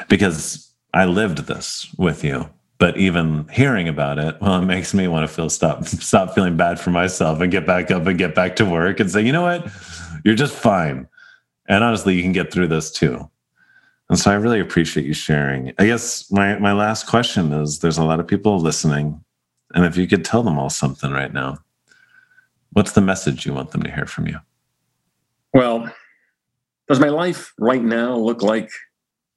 [0.09, 2.49] Because I lived this with you.
[2.79, 6.57] But even hearing about it, well, it makes me want to feel stop stop feeling
[6.57, 9.33] bad for myself and get back up and get back to work and say, you
[9.33, 9.69] know what?
[10.25, 11.09] You're just fine.
[11.69, 13.31] And honestly, you can get through this too.
[14.11, 15.73] And so I really appreciate you sharing.
[15.79, 19.23] I guess my my last question is there's a lot of people listening.
[19.75, 21.59] And if you could tell them all something right now,
[22.73, 24.39] what's the message you want them to hear from you?
[25.53, 25.91] Well,
[26.89, 28.71] does my life right now look like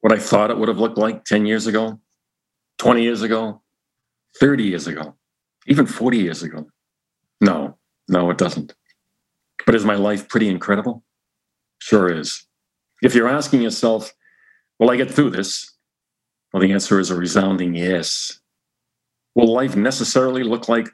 [0.02, 2.00] what I thought it would have looked like 10 years ago,
[2.78, 3.62] 20 years ago,
[4.40, 5.16] 30 years ago,
[5.68, 6.68] even 40 years ago?
[7.42, 8.74] No, no, it doesn't.
[9.66, 11.04] But is my life pretty incredible?
[11.80, 12.46] Sure is.
[13.02, 14.14] If you're asking yourself,
[14.80, 15.74] will I get through this?
[16.52, 18.40] Well, the answer is a resounding yes.
[19.36, 20.90] Will life necessarily look like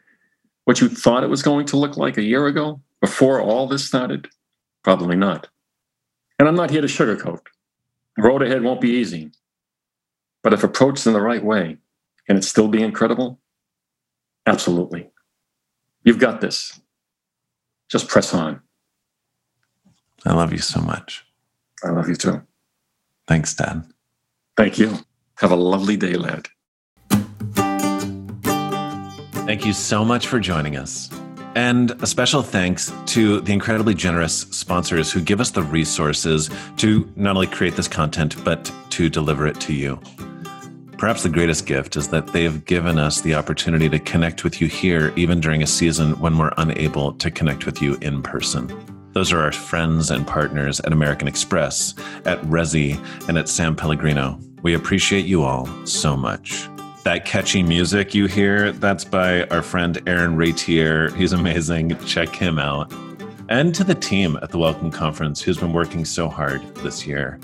[0.66, 3.86] what you thought it was going to look like a year ago before all this
[3.86, 4.28] started?
[4.84, 5.48] Probably not.
[6.40, 7.40] And I'm not here to sugarcoat.
[8.18, 9.32] The road ahead won't be easy.
[10.44, 11.78] But if approached in the right way,
[12.28, 13.40] can it still be incredible?
[14.46, 15.10] Absolutely.
[16.04, 16.80] You've got this.
[17.90, 18.62] Just press on.
[20.26, 21.26] I love you so much.
[21.84, 22.42] I love you too.
[23.28, 23.86] Thanks, Dad.
[24.58, 25.00] Thank you.
[25.38, 26.48] Have a lovely day, lad.
[29.46, 31.10] Thank you so much for joining us.
[31.56, 37.12] And a special thanks to the incredibly generous sponsors who give us the resources to
[37.16, 40.00] not only create this content, but to deliver it to you.
[41.04, 44.62] Perhaps the greatest gift is that they have given us the opportunity to connect with
[44.62, 48.74] you here, even during a season when we're unable to connect with you in person.
[49.12, 51.94] Those are our friends and partners at American Express,
[52.24, 52.98] at Resy,
[53.28, 54.40] and at San Pellegrino.
[54.62, 56.70] We appreciate you all so much.
[57.04, 61.14] That catchy music you hear, that's by our friend Aaron Ratier.
[61.18, 62.00] He's amazing.
[62.06, 62.90] Check him out.
[63.50, 67.42] And to the team at the Welcome Conference who's been working so hard this year.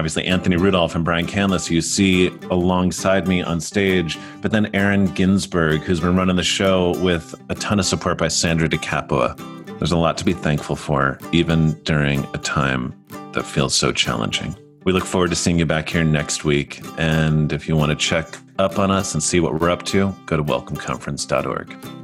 [0.00, 4.70] Obviously, Anthony Rudolph and Brian Canlis, who you see alongside me on stage, but then
[4.72, 8.78] Aaron Ginsberg, who's been running the show with a ton of support by Sandra De
[8.78, 9.36] Capua.
[9.78, 12.98] There's a lot to be thankful for, even during a time
[13.32, 14.56] that feels so challenging.
[14.84, 16.80] We look forward to seeing you back here next week.
[16.96, 20.14] And if you want to check up on us and see what we're up to,
[20.24, 21.99] go to welcomeconference.org.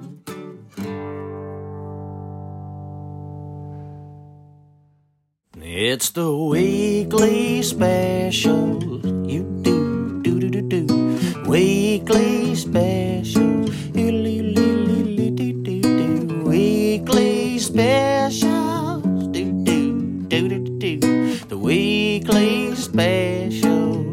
[5.78, 8.80] It's the weekly special.
[9.28, 11.42] You do, do, do, do, do.
[11.46, 13.68] Weekly special.
[13.92, 16.44] You do, do, do, do, do.
[16.48, 19.00] Weekly special.
[19.30, 21.34] Do, do, do, do, do.
[21.44, 24.06] The weekly special.